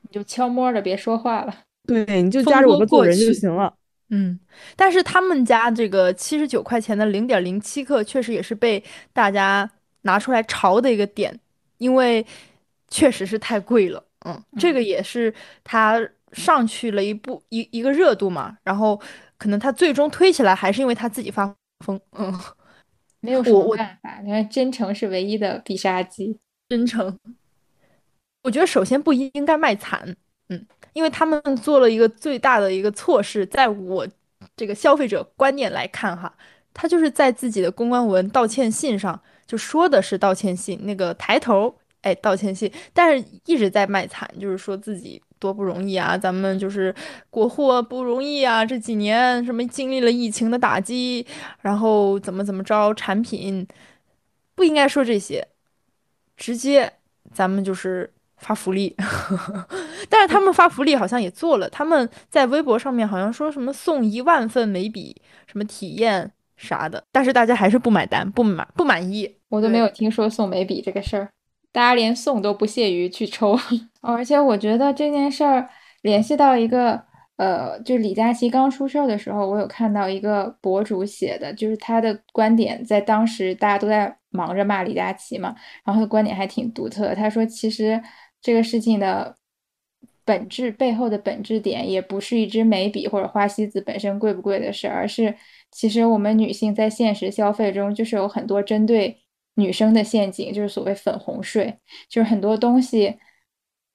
[0.01, 3.75] 你就悄摸着别说话了，对，你就夹着我们做人就行了。
[4.09, 4.39] 嗯，
[4.75, 9.69] 但是他们家这个七十九块钱的零点零七克，确实也是被大家
[10.03, 11.37] 拿出来嘲的一个点，
[11.77, 12.25] 因为
[12.87, 14.06] 确实是太贵了。
[14.27, 15.97] 嗯，这个也是他
[16.33, 18.99] 上去了一步一一个热度嘛，然后
[19.37, 21.55] 可能他最终推起来还是因为他自己发
[21.85, 21.99] 疯。
[22.17, 22.33] 嗯，
[23.21, 24.19] 没有什么办法。
[24.23, 26.37] 你看，真诚是唯一的必杀技。
[26.69, 27.17] 真诚，
[28.43, 30.13] 我觉得首先不应该卖惨，
[30.49, 34.05] 嗯，因为他们做了一个最大的一个错事，在我
[34.57, 36.35] 这个消费者观念来看哈，
[36.73, 41.73] 他就是在自己的公关文道歉信上就说的是道歉信，那个抬头
[42.07, 45.21] 哎道歉信，但是一直在卖惨，就是说自己。
[45.39, 46.17] 多不容易啊！
[46.17, 46.91] 咱们就是
[47.29, 48.65] 国货不容易啊！
[48.65, 51.23] 这几年什么经历了疫情的打击，
[51.61, 53.67] 然后怎么怎么着，产品
[54.55, 55.47] 不应该说这些，
[56.35, 56.91] 直接
[57.31, 58.95] 咱们就是发福利。
[60.09, 69.35] 但是他们发福利好像也做了，他们在微博上面好像说什么送一万份眉笔，什么体验啥的，但是大家还是不买单，不满不满意。
[69.49, 71.29] 我都没有听说送眉笔这个事儿。
[71.77, 73.55] 大家连送都不屑于去抽，
[74.01, 75.69] 而且我觉得这件事儿
[76.01, 76.99] 联系到一个，
[77.35, 85.49] 呃，就李佳琦刚出事儿的时候，我有看到一个博主写的，就是他的观点，在当时大家都在忙着骂李佳琦嘛，
[85.85, 87.13] 然后他的观点还挺独特。
[87.13, 88.01] 他说，其实
[88.41, 89.35] 这个事情的
[90.25, 95.35] 本质背后的本质点，也不是一支眉笔或者花西子本身贵不贵的事儿，而是
[95.71, 99.19] 其实我们女性在现实消费中，就是有很多针对。
[99.59, 103.17] 女生的陷阱就是所谓粉红税，就是很多东西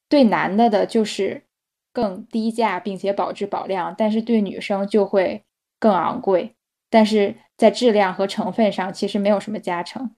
[0.09, 1.45] 对男的的就是
[1.93, 5.45] 更低价并且保质保量，但是对女生就会
[5.79, 6.57] 更昂贵，
[6.91, 10.11] 但是在质量和成分上其实没有什么加成，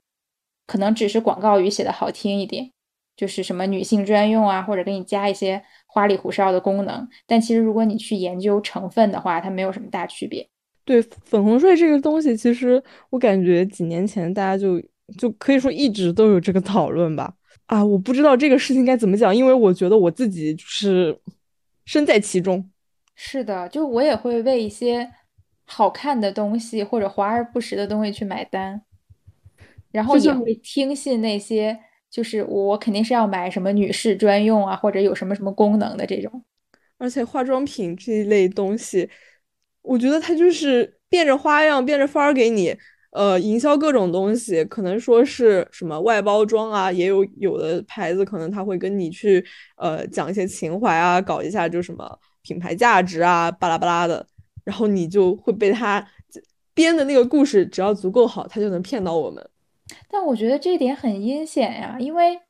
[0.67, 2.71] 可能只是广告语写的好听一点，
[3.15, 10.49] 就是什么女性专用啊，或者给你加一些花里胡哨的功能，但其实如果你去研究成分的话，它没有什么大区别。
[10.87, 14.83] 对粉红税这个东西，其实我感觉几年前大家就。
[15.19, 17.35] 就可以说一直都有这个讨论吧。
[17.67, 21.19] 啊，我不知道这个事情该怎么讲，因为我觉得我自己就是
[21.87, 22.71] 身在其中。
[23.15, 25.11] 是的，就我也会为一些
[25.65, 28.83] 好看的东西或者华而不实的东西去买单，
[29.93, 31.79] 然后也会听信那些
[32.11, 36.45] 就是我肯定是要买什么女士专用啊，或者有什么什么功能的这种。
[36.99, 39.09] 而且化妆品这一类东西，
[39.83, 42.77] 我觉得它就是变着花样、变着法儿给你。
[43.15, 49.45] 呃，营销各种东西，可能说是什么外包装啊，也有有的牌子可能他会跟你去
[49.77, 54.27] 呃讲一些情怀啊，搞一下就什么品牌价值啊，巴拉巴拉的，
[54.65, 56.05] 然后你就会被他
[56.75, 59.49] 编的那个故事，只要足够好，他就能骗到我们。
[60.11, 62.41] 但我觉得这点很阴险呀，因为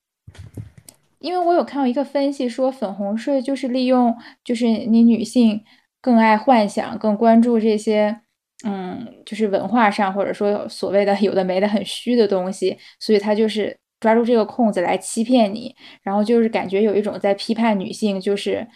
[1.18, 5.62] 因为我有看到一个分析说，粉红税就是利用就是你女性
[6.00, 8.23] 更爱幻想，更关注这些。
[8.66, 18.66] 嗯，就是文化上，或者说所谓的有的没的很虚的东西，所以他就是抓住这个空子来欺骗你，然后就是感觉有一种在批判女性，就是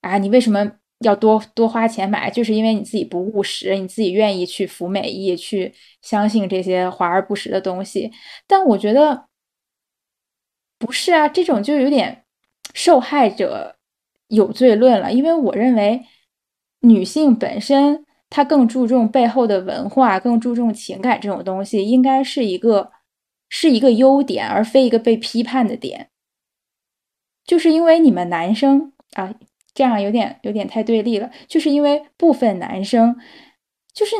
[0.00, 0.70] 啊，你为什么
[1.00, 2.30] 要多多花钱买？
[2.30, 8.12] 就是因为你自己不务实，你自己愿意去服美意，去相信这些华而不实的东西。
[8.46, 9.26] 但我觉得
[10.78, 12.24] 不是啊，这种就有点
[12.74, 13.74] 受害者
[14.28, 16.02] 有罪论了，因为我认为
[16.82, 18.06] 女性本身。
[18.34, 22.90] 他更注重背后的文化，更注重情感这种东西，应该是一个
[23.50, 26.08] 是一个优点，而非一个被批判的点。
[27.44, 29.34] 就是因为你们男生啊，
[29.74, 31.30] 这样有点有点太对立了。
[31.46, 33.14] 就是因为部分男生，
[33.92, 34.16] 就是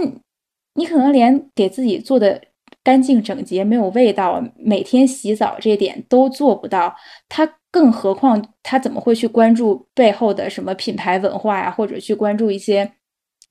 [0.74, 2.42] 你可能连给自己做的
[2.84, 6.94] 干净整洁、没有味道、每天洗澡这点都做不到，
[7.30, 12.92] 他更何况他怎么会去关注背后的什么品牌文化呀，或者去关注一些？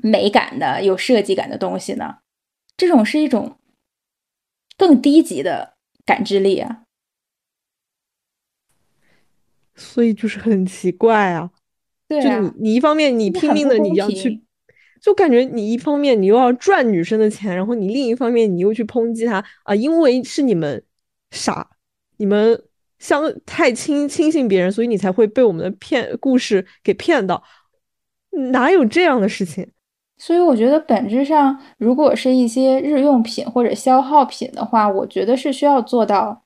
[0.02, 2.18] 美感的、有设计感的东西呢？
[2.78, 3.60] 这种是一种
[4.78, 5.76] 更低级的
[6.06, 6.84] 感知力啊，
[9.76, 11.52] 所以就是很奇怪啊。
[12.08, 14.41] 对啊，就你你一方面你拼命的你要去，
[14.99, 20.84] 就感觉你一方面你又要赚女生的钱，然后你另一方面你又去抨击她啊，因为是你们
[21.30, 21.70] 傻，
[22.18, 22.64] 你们
[22.99, 27.43] 相太轻轻信别人，所以你才会被我们的骗故事给骗到，
[28.52, 29.72] 哪有这样的事情？
[30.24, 36.44] 所以我觉得本质上，如果是一些日用品或者消耗品的话，我觉得是需要做到，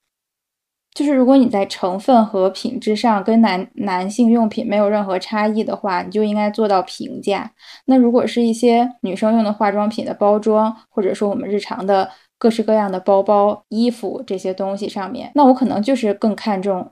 [0.93, 7.51] 就是如果你在成分和品质上跟男男性用品没有任何差异的话，你就应该做到平价。
[7.87, 16.89] 那如果是一些女生用的化妆品的包装，或者说我们日常的各式各样的包包、衣服这些东西上面，那我可能就是更看重，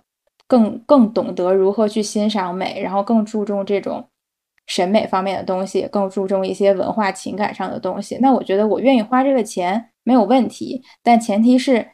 [0.49, 4.03] 更更懂得如何去欣赏美，然后更注重这种。
[4.65, 11.87] 审美方面的东西更注重一些文化情感上的东西，那我觉得我愿意花这个钱没有问题，但前提是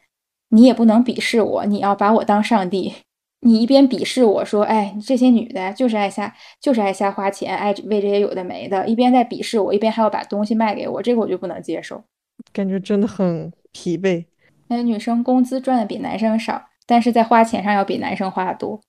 [0.49, 2.93] 你也不能鄙视我，你要把我当上帝。
[3.41, 12.03] 你一边鄙视我说，哎，这些女的就是爱瞎，就是爱瞎花钱，爱为这些有的没的，一边在鄙视我，一边还要把东西卖给我，这个我就不能接受。
[12.51, 14.25] 感觉真的很疲惫。
[14.67, 18.81] 那女生工资赚的比男生少，但是在花钱上要比男生花的多。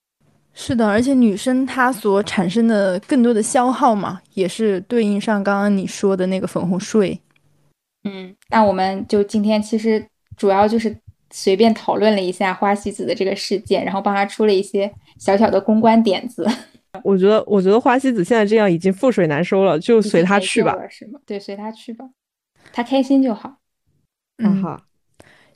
[0.53, 7.19] 是的，而且女生她所产生的更多的消耗嘛，也是对应上刚刚你说的那个粉红税。
[8.03, 10.95] 嗯，那我们就今天其实主要就是
[11.31, 16.45] 随便讨论了一下花西子的这个事件，然后帮她出了一些小小的公关点子。
[17.03, 21.19] 我觉得，我觉得花西子现在这样已经覆水难收了，就随她去吧，是吗？
[21.25, 22.05] 对，随她去吧，
[22.73, 23.55] 她开心就好。
[24.37, 24.81] 嗯，好。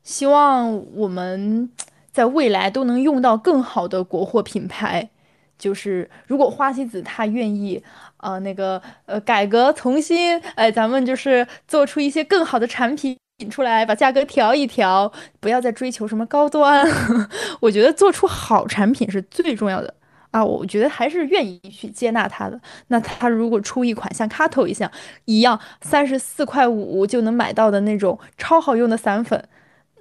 [0.03, 1.67] 希望我们
[2.15, 5.09] 在未来都能用到更好的国货品牌。
[5.57, 7.83] 就是如果花西子他愿意，
[8.17, 13.17] 呃，那个呃改革重新，哎，咱们就是做出一些更好的产品
[13.49, 15.11] 出来，把价格调一调，
[15.41, 16.87] 不要再追求什么高端。
[17.59, 19.93] 我觉得做出好产品是最重要的
[20.31, 20.43] 啊！
[20.43, 22.59] 我觉得还是愿意去接纳他的。
[22.87, 24.91] 那他如果出一款像 Kato 一样
[25.25, 29.47] 一样三十四块五就能买到的那种超好用的散粉。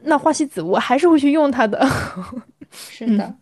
[0.04, 1.84] 那花西子我还是会去用它的，
[2.70, 3.34] 是的，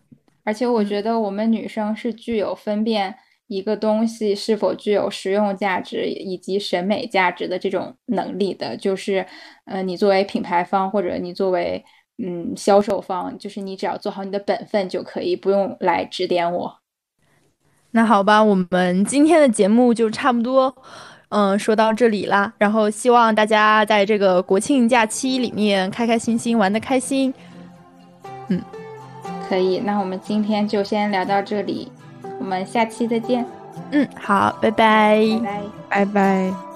[0.43, 3.15] 而且我觉得我们女生是具有分辨
[3.47, 8.75] 一个东西是否具有实用价值以及审美价值的这种能力的。
[8.77, 9.25] 就是，
[9.65, 11.83] 呃，你作为品牌方或者你作为
[12.17, 16.79] 嗯销售方，就是你只要做好你的本分就可以，不用来指点我。
[17.91, 20.75] 那好吧，我们今天的节目就差不多。
[21.33, 27.33] 嗯，说到这里啦，然后希望大家在这个国庆假期里面开开心心，玩的开心。
[28.49, 28.61] 嗯，
[29.49, 31.91] 可以，那我们今天就先聊到这里，
[32.39, 33.43] 我们下期再见。
[33.89, 35.25] 嗯，好，拜拜，
[35.89, 36.72] 拜拜拜。